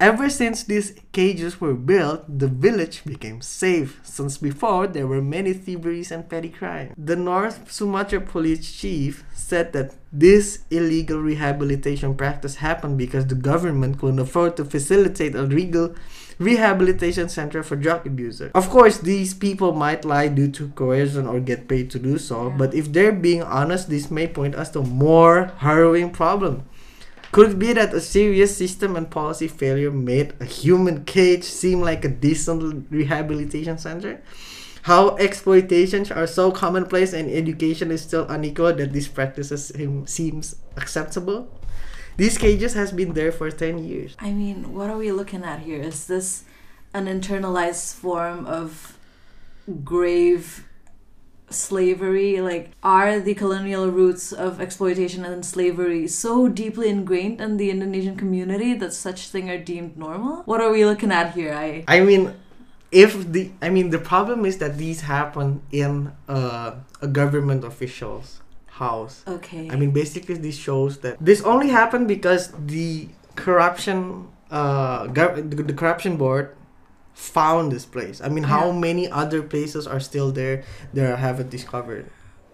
Ever 0.00 0.30
since 0.30 0.64
these 0.64 0.94
cages 1.12 1.60
were 1.60 1.74
built, 1.74 2.24
the 2.26 2.48
village 2.48 3.04
became 3.04 3.42
safe, 3.42 4.00
since 4.02 4.38
before 4.38 4.86
there 4.86 5.06
were 5.06 5.20
many 5.20 5.52
thieveries 5.52 6.10
and 6.10 6.26
petty 6.26 6.48
crime. 6.48 6.94
The 6.96 7.16
North 7.16 7.70
Sumatra 7.70 8.22
police 8.22 8.72
chief 8.72 9.24
said 9.34 9.74
that 9.74 9.92
this 10.10 10.60
illegal 10.70 11.20
rehabilitation 11.20 12.14
practice 12.14 12.56
happened 12.56 12.96
because 12.96 13.26
the 13.26 13.34
government 13.34 13.98
couldn't 13.98 14.20
afford 14.20 14.56
to 14.56 14.64
facilitate 14.64 15.34
a 15.34 15.42
legal 15.42 15.94
rehabilitation 16.40 17.28
center 17.28 17.62
for 17.62 17.76
drug 17.76 18.06
abusers. 18.06 18.50
Of 18.54 18.70
course, 18.70 18.98
these 18.98 19.34
people 19.34 19.72
might 19.72 20.04
lie 20.04 20.28
due 20.28 20.50
to 20.52 20.68
coercion 20.70 21.28
or 21.28 21.38
get 21.38 21.68
paid 21.68 21.90
to 21.92 21.98
do 21.98 22.16
so, 22.16 22.50
but 22.50 22.74
if 22.74 22.90
they're 22.92 23.12
being 23.12 23.42
honest, 23.42 23.90
this 23.90 24.10
may 24.10 24.26
point 24.26 24.56
us 24.56 24.70
to 24.70 24.82
more 24.82 25.52
harrowing 25.58 26.10
problem. 26.10 26.64
Could 27.30 27.50
it 27.50 27.58
be 27.60 27.72
that 27.74 27.94
a 27.94 28.00
serious 28.00 28.56
system 28.56 28.96
and 28.96 29.08
policy 29.08 29.46
failure 29.46 29.92
made 29.92 30.34
a 30.40 30.44
human 30.44 31.04
cage 31.04 31.44
seem 31.44 31.80
like 31.80 32.04
a 32.04 32.08
decent 32.08 32.86
rehabilitation 32.90 33.78
center? 33.78 34.20
How 34.82 35.16
exploitations 35.18 36.10
are 36.10 36.26
so 36.26 36.50
commonplace 36.50 37.12
and 37.12 37.30
education 37.30 37.90
is 37.90 38.00
still 38.00 38.26
unequal 38.28 38.72
that 38.72 38.92
these 38.92 39.08
practices 39.08 39.66
seem, 39.66 40.06
seems 40.06 40.56
acceptable? 40.76 41.52
These 42.20 42.36
cages 42.36 42.74
has 42.74 42.92
been 42.92 43.14
there 43.14 43.32
for 43.32 43.50
10 43.50 43.78
years. 43.82 44.14
i 44.20 44.30
mean 44.30 44.74
what 44.76 44.90
are 44.90 44.98
we 44.98 45.10
looking 45.10 45.42
at 45.42 45.60
here? 45.60 45.80
Is 45.80 46.06
this 46.06 46.44
an 46.92 47.06
internalized 47.06 47.94
form 47.94 48.44
of 48.44 48.98
grave 49.82 50.68
slavery? 51.48 52.42
Like 52.42 52.72
are 52.82 53.20
the 53.20 53.32
colonial 53.32 53.88
roots 53.88 54.32
of 54.32 54.60
exploitation 54.60 55.24
and 55.24 55.46
slavery 55.46 56.06
so 56.08 56.46
deeply 56.46 56.90
ingrained 56.90 57.40
in 57.40 57.56
the 57.56 57.70
indonesian 57.70 58.16
community 58.16 58.74
that 58.74 58.92
such 58.92 59.28
thing 59.32 59.48
are 59.48 59.62
deemed 59.72 59.96
normal? 59.96 60.42
What 60.44 60.60
are 60.60 60.70
we 60.70 60.84
looking 60.84 61.12
at 61.12 61.32
here? 61.32 61.54
I 61.54 61.84
I 61.88 62.00
mean, 62.00 62.34
if 62.92 63.32
the 63.32 63.48
I 63.62 63.70
mean 63.70 63.88
the 63.96 64.02
problem 64.12 64.44
is 64.44 64.58
that 64.58 64.76
these 64.76 65.00
happen 65.08 65.62
in 65.72 66.12
uh, 66.28 66.74
a 67.00 67.08
government 67.08 67.64
official's 67.64 68.44
house. 68.80 69.22
okay 69.28 69.68
I 69.70 69.76
mean, 69.76 69.92
basically, 69.92 70.36
this 70.40 70.56
shows 70.56 70.98
that 71.04 71.20
this 71.20 71.40
only 71.44 71.68
happened 71.68 72.08
because 72.08 72.50
the 72.56 73.08
corruption, 73.36 74.26
uh, 74.50 75.06
gov- 75.12 75.36
the, 75.52 75.62
the 75.62 75.76
corruption 75.76 76.16
board 76.16 76.56
found 77.14 77.70
this 77.70 77.84
place. 77.84 78.20
I 78.24 78.28
mean, 78.32 78.44
how 78.44 78.72
Yeah. 78.72 78.78
many 78.88 79.04
other 79.22 79.42
places 79.44 79.86
are 79.86 80.00
still 80.00 80.32
there 80.32 80.64
that 80.94 81.04
I 81.12 81.16
haven't 81.16 81.50
discovered? 81.50 82.08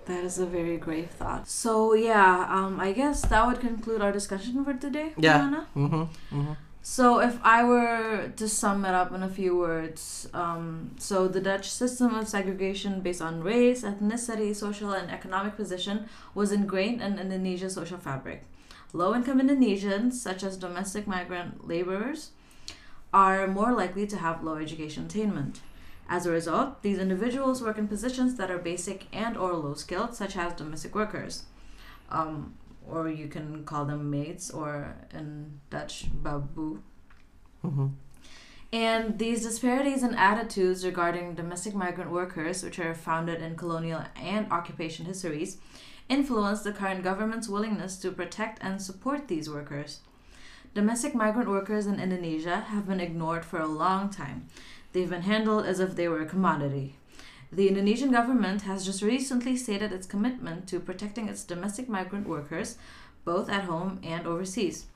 that 0.07 0.23
is 0.23 0.39
a 0.39 0.47
very 0.47 0.77
grave 0.79 1.11
thought 1.19 1.49
so 1.51 1.91
yeah 1.99 2.47
um 2.47 2.79
i 2.79 2.95
guess 2.95 3.27
that 3.27 3.43
would 3.43 3.59
conclude 3.59 3.99
our 3.99 4.13
discussion 4.15 4.63
for 4.63 4.71
today 4.85 5.11
Yeah. 5.19 5.67
Mm-hmm. 5.75 6.07
mm-hmm. 6.31 6.55
So, 6.89 7.19
if 7.19 7.41
I 7.43 7.65
were 7.65 8.33
to 8.37 8.49
sum 8.49 8.85
it 8.85 8.95
up 8.95 9.13
in 9.13 9.25
a 9.25 9.29
few 9.29 9.59
words, 9.59 10.29
um, 10.33 10.93
so 10.99 11.27
the 11.27 11.41
Dutch 11.41 11.69
system 11.69 12.15
of 12.15 12.29
segregation 12.29 13.01
based 13.01 13.21
on 13.21 13.43
race, 13.43 13.83
ethnicity, 13.83 14.55
social, 14.55 14.93
and 14.93 15.11
economic 15.11 15.57
position 15.57 16.09
was 16.33 16.53
ingrained 16.53 17.03
in 17.03 17.19
Indonesia's 17.19 17.75
social 17.75 17.99
fabric. 17.99 18.45
Low 18.93 19.17
income 19.17 19.41
Indonesians, 19.41 20.13
such 20.13 20.45
as 20.45 20.57
domestic 20.57 21.09
migrant 21.09 21.67
laborers, 21.67 22.31
are 23.13 23.49
more 23.49 23.73
likely 23.73 24.07
to 24.07 24.19
have 24.19 24.45
low 24.45 24.55
education 24.55 25.07
attainment. 25.07 25.63
As 26.09 26.25
a 26.25 26.31
result, 26.31 26.83
these 26.83 27.01
individuals 27.01 27.63
work 27.63 27.79
in 27.79 27.89
positions 27.89 28.37
that 28.37 28.49
are 28.49 28.59
basic 28.59 29.07
and 29.13 29.37
or 29.37 29.55
low 29.55 29.75
skilled, 29.75 30.15
such 30.15 30.37
as 30.37 30.53
domestic 30.53 30.95
workers. 30.95 31.47
Um, 32.11 32.55
or 32.89 33.09
you 33.09 33.29
can 33.29 33.65
call 33.65 33.85
them 33.85 34.11
maids 34.11 34.51
or 34.51 34.97
in 35.13 35.61
Dutch 35.71 36.07
babu. 36.13 36.83
Mm-hmm. 37.65 37.87
And 38.73 39.19
these 39.19 39.43
disparities 39.43 40.03
in 40.03 40.15
attitudes 40.15 40.85
regarding 40.85 41.35
domestic 41.35 41.75
migrant 41.75 42.11
workers, 42.11 42.63
which 42.63 42.79
are 42.79 42.95
founded 42.95 43.41
in 43.41 43.57
colonial 43.57 44.03
and 44.17 44.51
occupation 44.51 45.07
histories, 45.07 45.59
influence 46.09 46.63
the 46.63 46.73
current 46.73 47.03
government's 47.03 47.49
willingness 47.49 47.97
to 47.99 48.11
protect 48.11 48.63
and 48.63 48.83
support 48.83 49.29
these 49.29 49.49
workers. 49.49 50.01
Domestic 50.75 51.15
migrant 51.15 51.49
workers 51.49 51.87
in 51.87 52.01
Indonesia 52.01 52.61
have 52.69 52.87
been 52.87 53.01
ignored 53.01 53.45
for 53.45 53.59
a 53.59 53.67
long 53.67 54.11
time. 54.11 54.49
They've 54.93 55.09
been 55.09 55.23
handled 55.23 55.65
as 55.65 55.81
if 55.81 55.97
they 55.97 56.09
were 56.09 56.21
a 56.21 56.27
commodity. 56.27 56.97
The 57.53 57.69
Indonesian 57.69 58.11
government 58.11 58.63
has 58.63 58.85
just 58.85 59.03
recently 59.03 59.57
stated 59.57 59.93
its 59.93 60.07
commitment 60.07 60.67
to 60.69 60.81
protecting 60.81 61.29
its 61.29 61.45
domestic 61.45 61.89
migrant 61.89 62.29
workers, 62.29 62.77
both 63.25 63.49
at 63.49 63.65
home 63.65 64.01
and 64.03 64.27
overseas. 64.27 64.87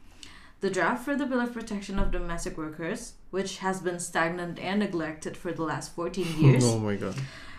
The 0.60 0.70
draft 0.70 1.04
for 1.04 1.16
the 1.16 1.26
Bill 1.26 1.40
of 1.40 1.54
Protection 1.54 1.98
of 1.98 2.10
Domestic 2.10 2.58
Workers, 2.58 3.14
which 3.30 3.58
has 3.58 3.80
been 3.80 3.98
stagnant 3.98 4.58
and 4.58 4.80
neglected 4.80 5.36
for 5.36 5.52
the 5.52 5.62
last 5.62 5.94
14 5.94 6.26
years. 6.38 6.64
oh 6.64 6.78
my 6.78 6.96
god. 6.96 7.14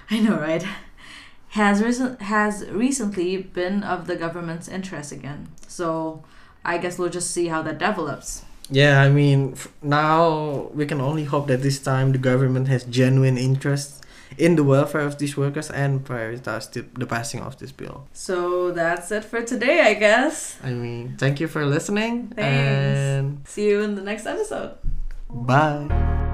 I 0.10 0.20
know, 0.20 0.38
right? 0.40 0.64
Has 1.50 1.82
recent 1.82 2.22
has 2.22 2.66
recently 2.70 3.38
been 3.38 3.84
of 3.84 4.08
the 4.08 4.16
government's 4.16 4.68
interest 4.68 5.12
again. 5.12 5.50
So 5.68 6.24
I 6.64 6.78
guess 6.78 6.98
we'll 7.00 7.10
just 7.10 7.32
see 7.32 7.48
how 7.48 7.62
that 7.64 7.80
develops. 7.80 8.44
Yeah, 8.70 9.02
I 9.02 9.10
mean, 9.10 9.54
f- 9.54 9.68
now 9.82 10.70
we 10.74 10.86
can 10.86 11.02
only 11.02 11.26
hope 11.26 11.48
that 11.48 11.62
this 11.62 11.80
time 11.80 12.12
the 12.14 12.18
government 12.20 12.68
has 12.70 12.84
genuine 12.86 13.38
interest 13.38 14.01
in 14.38 14.56
the 14.56 14.64
welfare 14.64 15.02
of 15.02 15.18
these 15.18 15.36
workers 15.38 15.70
and 15.70 16.04
prioritize 16.06 16.72
the, 16.72 16.82
the 16.98 17.06
passing 17.06 17.42
of 17.42 17.58
this 17.58 17.72
bill. 17.72 18.08
So 18.14 18.72
that's 18.72 19.12
it 19.12 19.24
for 19.26 19.42
today, 19.42 19.82
I 19.82 19.94
guess. 19.96 20.58
I 20.64 20.72
mean, 20.72 21.16
thank 21.18 21.40
you 21.40 21.48
for 21.48 21.66
listening 21.66 22.28
Thanks. 22.36 22.40
and 22.40 23.48
See 23.48 23.70
you 23.70 23.82
in 23.82 23.96
the 23.96 24.02
next 24.02 24.26
episode. 24.26 24.78
bye. 25.30 26.30